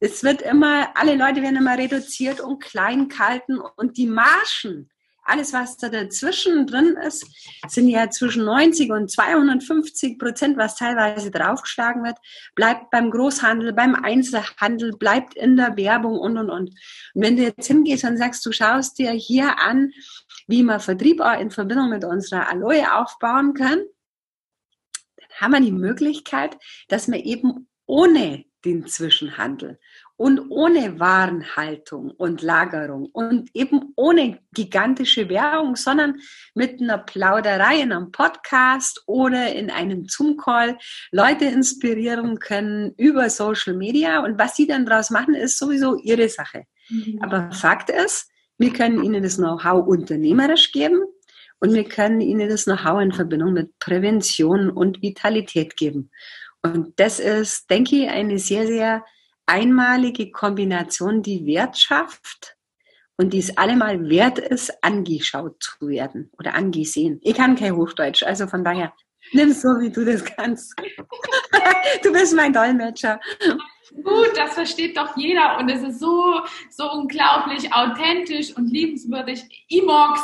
es 0.00 0.22
wird 0.22 0.42
immer, 0.42 0.96
alle 0.96 1.16
Leute 1.16 1.42
werden 1.42 1.56
immer 1.56 1.78
reduziert 1.78 2.40
und 2.40 2.62
klein 2.62 3.08
gehalten 3.08 3.58
und 3.76 3.96
die 3.96 4.06
Marschen, 4.06 4.90
alles 5.24 5.52
was 5.52 5.78
da 5.78 5.88
dazwischen 5.88 6.66
drin 6.66 6.96
ist, 6.96 7.26
sind 7.68 7.88
ja 7.88 8.10
zwischen 8.10 8.44
90 8.44 8.90
und 8.92 9.10
250 9.10 10.18
Prozent, 10.18 10.58
was 10.58 10.76
teilweise 10.76 11.30
draufgeschlagen 11.30 12.04
wird, 12.04 12.18
bleibt 12.54 12.90
beim 12.90 13.10
Großhandel, 13.10 13.72
beim 13.72 13.94
Einzelhandel, 13.94 14.92
bleibt 14.96 15.34
in 15.34 15.56
der 15.56 15.76
Werbung 15.76 16.18
und, 16.18 16.36
und, 16.36 16.50
und. 16.50 16.68
Und 16.68 16.78
wenn 17.14 17.36
du 17.36 17.42
jetzt 17.44 17.66
hingehst 17.66 18.04
und 18.04 18.18
sagst, 18.18 18.44
du 18.44 18.52
schaust 18.52 18.98
dir 18.98 19.12
hier 19.12 19.58
an, 19.58 19.92
wie 20.46 20.62
man 20.62 20.80
Vertrieb 20.80 21.20
auch 21.20 21.40
in 21.40 21.50
Verbindung 21.50 21.88
mit 21.88 22.04
unserer 22.04 22.50
Aloe 22.50 22.94
aufbauen 22.94 23.54
kann, 23.54 23.80
dann 25.16 25.28
haben 25.40 25.52
wir 25.52 25.60
die 25.60 25.72
Möglichkeit, 25.72 26.58
dass 26.88 27.08
wir 27.10 27.24
eben 27.24 27.68
ohne 27.86 28.44
den 28.64 28.86
Zwischenhandel 28.86 29.78
und 30.16 30.50
ohne 30.50 31.00
Warenhaltung 31.00 32.10
und 32.12 32.40
Lagerung 32.40 33.06
und 33.06 33.50
eben 33.52 33.92
ohne 33.96 34.38
gigantische 34.52 35.28
Werbung, 35.28 35.74
sondern 35.74 36.20
mit 36.54 36.80
einer 36.80 36.98
Plauderei 36.98 37.80
in 37.80 37.92
einem 37.92 38.12
Podcast 38.12 39.02
oder 39.06 39.52
in 39.52 39.70
einem 39.70 40.06
Zoom-Call 40.06 40.78
Leute 41.10 41.46
inspirieren 41.46 42.38
können 42.38 42.94
über 42.96 43.28
Social 43.28 43.74
Media. 43.74 44.20
Und 44.20 44.38
was 44.38 44.54
sie 44.54 44.66
dann 44.66 44.86
daraus 44.86 45.10
machen, 45.10 45.34
ist 45.34 45.58
sowieso 45.58 45.96
ihre 45.96 46.28
Sache. 46.28 46.64
Mhm. 46.88 47.18
Aber 47.20 47.50
Fakt 47.50 47.90
ist, 47.90 48.30
wir 48.56 48.72
können 48.72 49.02
ihnen 49.02 49.24
das 49.24 49.36
Know-how 49.36 49.84
unternehmerisch 49.84 50.70
geben 50.70 51.02
und 51.58 51.74
wir 51.74 51.84
können 51.84 52.20
ihnen 52.20 52.48
das 52.48 52.64
Know-how 52.64 53.02
in 53.02 53.12
Verbindung 53.12 53.52
mit 53.52 53.78
Prävention 53.80 54.70
und 54.70 55.02
Vitalität 55.02 55.76
geben. 55.76 56.10
Und 56.64 56.98
das 56.98 57.20
ist, 57.20 57.70
denke 57.70 57.96
ich, 57.96 58.08
eine 58.08 58.38
sehr, 58.38 58.66
sehr 58.66 59.04
einmalige 59.44 60.30
Kombination, 60.30 61.22
die 61.22 61.44
Wert 61.44 61.76
schafft 61.76 62.56
und 63.18 63.34
dies 63.34 63.56
allemal 63.58 64.08
wert 64.08 64.38
ist, 64.38 64.82
angeschaut 64.82 65.62
zu 65.62 65.88
werden 65.88 66.30
oder 66.38 66.54
angesehen. 66.54 67.20
Ich 67.22 67.36
kann 67.36 67.54
kein 67.54 67.76
Hochdeutsch, 67.76 68.22
also 68.22 68.46
von 68.46 68.64
daher 68.64 68.94
nimm 69.32 69.50
es 69.50 69.60
so, 69.60 69.68
wie 69.78 69.90
du 69.90 70.06
das 70.06 70.24
kannst. 70.24 70.74
du 72.02 72.12
bist 72.12 72.34
mein 72.34 72.54
Dolmetscher. 72.54 73.20
Gut, 74.02 74.32
das 74.34 74.54
versteht 74.54 74.96
doch 74.96 75.14
jeder 75.18 75.58
und 75.58 75.68
es 75.68 75.82
ist 75.82 76.00
so, 76.00 76.40
so 76.70 76.90
unglaublich 76.92 77.70
authentisch 77.74 78.56
und 78.56 78.68
liebenswürdig. 78.68 79.66
Imox. 79.68 80.20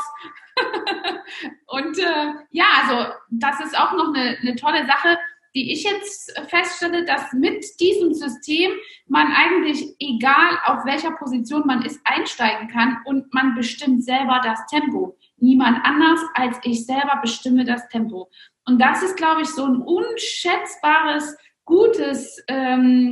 und 1.67 1.99
äh, 1.99 2.33
ja, 2.51 2.65
also 2.83 3.13
das 3.31 3.61
ist 3.61 3.79
auch 3.79 3.93
noch 3.93 4.15
eine, 4.15 4.39
eine 4.41 4.57
tolle 4.57 4.87
Sache 4.87 5.19
die 5.55 5.73
ich 5.73 5.85
jetzt 5.85 6.39
feststelle, 6.49 7.05
dass 7.05 7.33
mit 7.33 7.65
diesem 7.81 8.15
System 8.15 8.71
man 9.07 9.33
eigentlich, 9.33 9.95
egal 9.99 10.59
auf 10.65 10.85
welcher 10.85 11.13
Position 11.13 11.67
man 11.67 11.83
ist, 11.83 12.01
einsteigen 12.05 12.69
kann 12.69 12.99
und 13.05 13.33
man 13.35 13.55
bestimmt 13.55 14.05
selber 14.05 14.41
das 14.45 14.65
Tempo. 14.67 15.17
Niemand 15.39 15.85
anders 15.85 16.21
als 16.35 16.59
ich 16.63 16.87
selber 16.87 17.19
bestimme 17.21 17.65
das 17.65 17.89
Tempo. 17.89 18.31
Und 18.67 18.81
das 18.81 19.03
ist, 19.03 19.17
glaube 19.17 19.43
ich, 19.43 19.49
so 19.49 19.65
ein 19.65 19.81
unschätzbares, 19.81 21.37
gutes 21.65 22.43
ähm, 22.49 23.11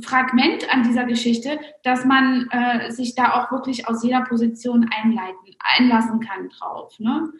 Fragment 0.00 0.72
an 0.72 0.82
dieser 0.82 1.04
Geschichte, 1.04 1.58
dass 1.82 2.04
man 2.04 2.48
äh, 2.50 2.90
sich 2.90 3.14
da 3.14 3.34
auch 3.34 3.50
wirklich 3.50 3.88
aus 3.88 4.02
jeder 4.02 4.22
Position 4.22 4.88
einleiten, 4.94 5.56
einlassen 5.58 6.20
kann 6.20 6.48
drauf. 6.48 6.98
Ne? 6.98 7.32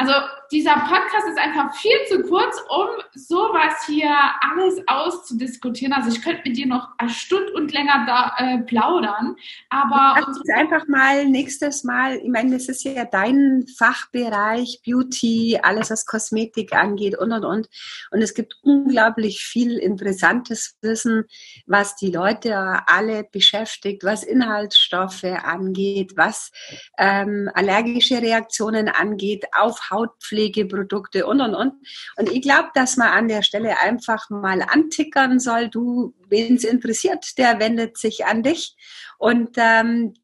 Also 0.00 0.14
dieser 0.50 0.76
Podcast 0.76 1.28
ist 1.28 1.38
einfach 1.38 1.74
viel 1.74 1.92
zu 2.08 2.22
kurz, 2.22 2.58
um 2.70 2.88
sowas 3.14 3.74
hier 3.86 4.10
alles 4.40 4.80
auszudiskutieren. 4.86 5.92
Also 5.92 6.08
ich 6.08 6.22
könnte 6.22 6.40
mit 6.46 6.56
dir 6.56 6.66
noch 6.66 6.88
eine 6.96 7.10
Stunde 7.10 7.52
und 7.52 7.70
länger 7.70 8.06
da 8.06 8.34
äh, 8.38 8.58
plaudern. 8.62 9.36
Aber 9.68 10.16
Lass 10.18 10.38
uns 10.38 10.48
einfach 10.48 10.88
mal 10.88 11.26
nächstes 11.26 11.84
Mal, 11.84 12.16
ich 12.16 12.30
meine, 12.30 12.52
das 12.52 12.68
ist 12.68 12.82
ja 12.82 13.04
dein 13.04 13.66
Fachbereich, 13.78 14.80
Beauty, 14.86 15.60
alles 15.62 15.90
was 15.90 16.06
Kosmetik 16.06 16.74
angeht 16.74 17.18
und 17.18 17.32
und 17.32 17.44
und. 17.44 17.68
Und 18.10 18.22
es 18.22 18.32
gibt 18.32 18.56
unglaublich 18.62 19.44
viel 19.44 19.76
interessantes 19.76 20.78
Wissen, 20.80 21.26
was 21.66 21.96
die 21.96 22.10
Leute 22.10 22.80
alle 22.86 23.24
beschäftigt, 23.24 24.02
was 24.02 24.24
Inhaltsstoffe 24.24 25.24
angeht, 25.24 26.16
was 26.16 26.52
ähm, 26.96 27.50
allergische 27.52 28.22
Reaktionen 28.22 28.88
angeht, 28.88 29.44
auf 29.52 29.89
Hautpflegeprodukte 29.90 31.26
und, 31.26 31.40
und, 31.40 31.54
und. 31.54 31.74
Und 32.16 32.30
ich 32.30 32.42
glaube, 32.42 32.68
dass 32.74 32.96
man 32.96 33.08
an 33.08 33.28
der 33.28 33.42
Stelle 33.42 33.80
einfach 33.80 34.30
mal 34.30 34.62
antickern 34.62 35.40
soll, 35.40 35.68
du, 35.68 36.14
wen 36.28 36.56
es 36.56 36.64
interessiert, 36.64 37.38
der 37.38 37.58
wendet 37.60 37.98
sich 37.98 38.26
an 38.26 38.42
dich. 38.42 38.76
Und 39.18 39.50
ähm, 39.56 40.14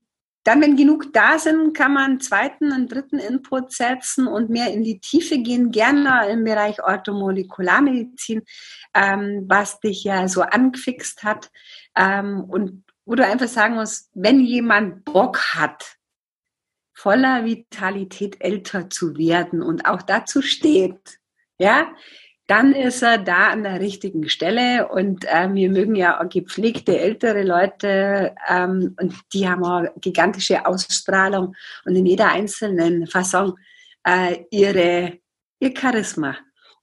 dann, 0.46 0.60
wenn 0.60 0.76
genug 0.76 1.12
da 1.12 1.40
sind, 1.40 1.76
kann 1.76 1.94
man 1.94 2.04
einen 2.04 2.20
zweiten 2.20 2.70
und 2.70 2.92
dritten 2.92 3.18
Input 3.18 3.72
setzen 3.72 4.28
und 4.28 4.48
mehr 4.48 4.72
in 4.72 4.84
die 4.84 5.00
Tiefe 5.00 5.38
gehen, 5.38 5.72
gerne 5.72 6.28
im 6.30 6.44
Bereich 6.44 6.80
Orthomolekularmedizin, 6.84 8.42
ähm, 8.94 9.44
was 9.48 9.80
dich 9.80 10.04
ja 10.04 10.28
so 10.28 10.42
angefixt 10.42 11.24
hat. 11.24 11.50
Ähm, 11.96 12.44
und 12.44 12.84
wo 13.04 13.16
du 13.16 13.24
einfach 13.24 13.48
sagen 13.48 13.74
musst, 13.74 14.10
wenn 14.14 14.40
jemand 14.40 15.04
Bock 15.04 15.54
hat, 15.54 15.95
voller 16.96 17.44
Vitalität 17.44 18.40
älter 18.40 18.88
zu 18.88 19.16
werden 19.16 19.62
und 19.62 19.86
auch 19.86 20.00
dazu 20.00 20.40
steht, 20.40 21.18
ja, 21.58 21.88
dann 22.46 22.72
ist 22.72 23.02
er 23.02 23.18
da 23.18 23.48
an 23.48 23.64
der 23.64 23.80
richtigen 23.80 24.28
Stelle. 24.28 24.88
Und 24.88 25.24
äh, 25.24 25.52
wir 25.52 25.70
mögen 25.70 25.94
ja 25.94 26.20
auch 26.20 26.28
gepflegte 26.28 26.98
ältere 26.98 27.42
Leute 27.42 28.34
ähm, 28.48 28.96
und 29.00 29.14
die 29.32 29.48
haben 29.48 29.64
auch 29.64 29.84
gigantische 30.00 30.64
Ausstrahlung 30.64 31.54
und 31.84 31.96
in 31.96 32.06
jeder 32.06 32.32
einzelnen 32.32 33.06
Fassung 33.06 33.58
äh, 34.04 34.44
ihre, 34.50 35.18
ihr 35.58 35.74
Charisma. 35.76 36.36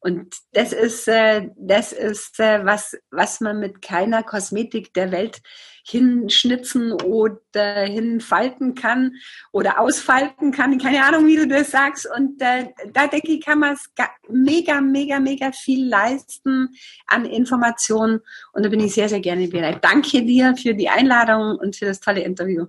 Und 0.04 0.36
das 0.52 0.74
ist, 0.74 1.08
äh, 1.08 1.48
das 1.56 1.94
ist 1.94 2.38
äh, 2.42 2.66
was, 2.66 2.98
was 3.10 3.40
man 3.40 3.60
mit 3.60 3.82
keiner 3.82 4.22
Kosmetik 4.22 4.94
der 4.94 5.14
Welt 5.14 5.42
hinschnitzen 5.86 6.92
oder 6.92 7.84
hinfalten 7.84 8.76
kann 8.76 9.14
oder 9.54 9.80
ausfalten 9.80 10.52
kann. 10.52 10.78
Keine 10.78 11.06
Ahnung, 11.06 11.26
wie 11.26 11.38
du 11.38 11.48
das 11.48 11.72
sagst. 11.72 12.06
Und 12.14 12.42
äh, 12.42 12.68
da 12.92 13.08
denke 13.08 13.32
ich, 13.32 13.46
kann 13.46 13.60
man 13.60 13.76
es 13.76 13.90
mega, 14.28 14.82
mega, 14.82 15.22
mega 15.22 15.54
viel 15.54 15.88
leisten 15.88 16.76
an 17.08 17.24
Informationen. 17.24 18.20
Und 18.52 18.66
da 18.66 18.70
bin 18.70 18.82
ich 18.82 18.94
sehr, 18.94 19.08
sehr 19.08 19.22
gerne 19.22 19.48
bereit. 19.48 19.86
Danke 19.86 20.26
dir 20.26 20.54
für 20.58 20.74
die 20.74 20.90
Einladung 20.90 21.58
und 21.58 21.78
für 21.78 21.86
das 21.86 22.02
tolle 22.02 22.24
Interview. 22.24 22.66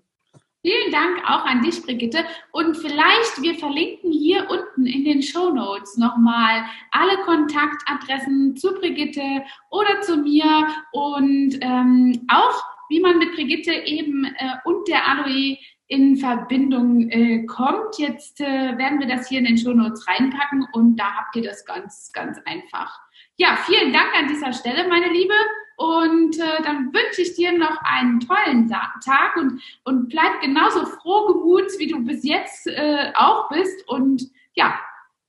Vielen 0.64 0.92
Dank 0.92 1.18
auch 1.28 1.44
an 1.44 1.60
dich, 1.60 1.82
Brigitte. 1.82 2.24
Und 2.50 2.74
vielleicht, 2.78 3.42
wir 3.42 3.54
verlinken 3.56 4.10
hier 4.10 4.48
unten 4.48 4.86
in 4.86 5.04
den 5.04 5.22
Show 5.22 5.50
Notes 5.50 5.98
nochmal 5.98 6.64
alle 6.90 7.18
Kontaktadressen 7.18 8.56
zu 8.56 8.72
Brigitte 8.72 9.42
oder 9.70 10.00
zu 10.00 10.16
mir 10.16 10.66
und 10.92 11.58
ähm, 11.60 12.26
auch, 12.28 12.64
wie 12.88 12.98
man 13.00 13.18
mit 13.18 13.34
Brigitte 13.34 13.74
eben 13.74 14.24
äh, 14.24 14.54
und 14.64 14.88
der 14.88 15.06
Aloe 15.06 15.58
in 15.88 16.16
Verbindung 16.16 17.10
äh, 17.10 17.44
kommt. 17.44 17.98
Jetzt 17.98 18.40
äh, 18.40 18.78
werden 18.78 19.00
wir 19.00 19.06
das 19.06 19.28
hier 19.28 19.40
in 19.40 19.44
den 19.44 19.58
Show 19.58 19.74
Notes 19.74 20.08
reinpacken 20.08 20.66
und 20.72 20.96
da 20.96 21.12
habt 21.12 21.36
ihr 21.36 21.42
das 21.42 21.66
ganz, 21.66 22.10
ganz 22.14 22.38
einfach. 22.46 23.03
Ja, 23.36 23.58
vielen 23.66 23.92
Dank 23.92 24.14
an 24.16 24.28
dieser 24.28 24.52
Stelle, 24.52 24.88
meine 24.88 25.12
Liebe. 25.12 25.34
Und 25.76 26.38
äh, 26.38 26.62
dann 26.62 26.92
wünsche 26.92 27.22
ich 27.22 27.34
dir 27.34 27.50
noch 27.56 27.76
einen 27.82 28.20
tollen 28.20 28.68
Tag 28.68 29.36
und, 29.36 29.60
und 29.82 30.08
bleib 30.08 30.40
genauso 30.40 30.86
froh 30.86 31.32
gemuts, 31.32 31.78
wie 31.80 31.88
du 31.88 32.04
bis 32.04 32.22
jetzt 32.22 32.68
äh, 32.68 33.12
auch 33.16 33.48
bist. 33.48 33.88
Und 33.88 34.30
ja, 34.54 34.78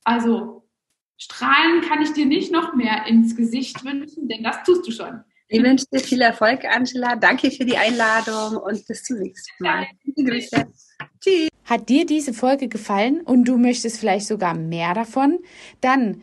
also 0.04 0.64
strahlen 1.18 1.80
kann 1.80 2.00
ich 2.00 2.12
dir 2.12 2.26
nicht 2.26 2.52
noch 2.52 2.74
mehr 2.74 3.06
ins 3.06 3.34
Gesicht 3.34 3.84
wünschen, 3.84 4.28
denn 4.28 4.44
das 4.44 4.62
tust 4.62 4.86
du 4.86 4.92
schon. 4.92 5.24
Ich 5.48 5.62
wünsche 5.62 5.86
dir 5.92 6.00
viel 6.00 6.20
Erfolg, 6.20 6.64
Angela. 6.64 7.16
Danke 7.16 7.50
für 7.50 7.64
die 7.64 7.76
Einladung 7.76 8.56
und 8.56 8.86
bis 8.86 9.02
zum 9.04 9.18
nächsten 9.18 9.62
Mal. 9.62 9.86
Grüße. 10.16 10.66
Tschüss. 11.20 11.48
Hat 11.64 11.88
dir 11.88 12.06
diese 12.06 12.32
Folge 12.32 12.68
gefallen 12.68 13.20
und 13.20 13.46
du 13.46 13.56
möchtest 13.56 13.98
vielleicht 13.98 14.26
sogar 14.26 14.54
mehr 14.54 14.94
davon? 14.94 15.40
Dann 15.80 16.22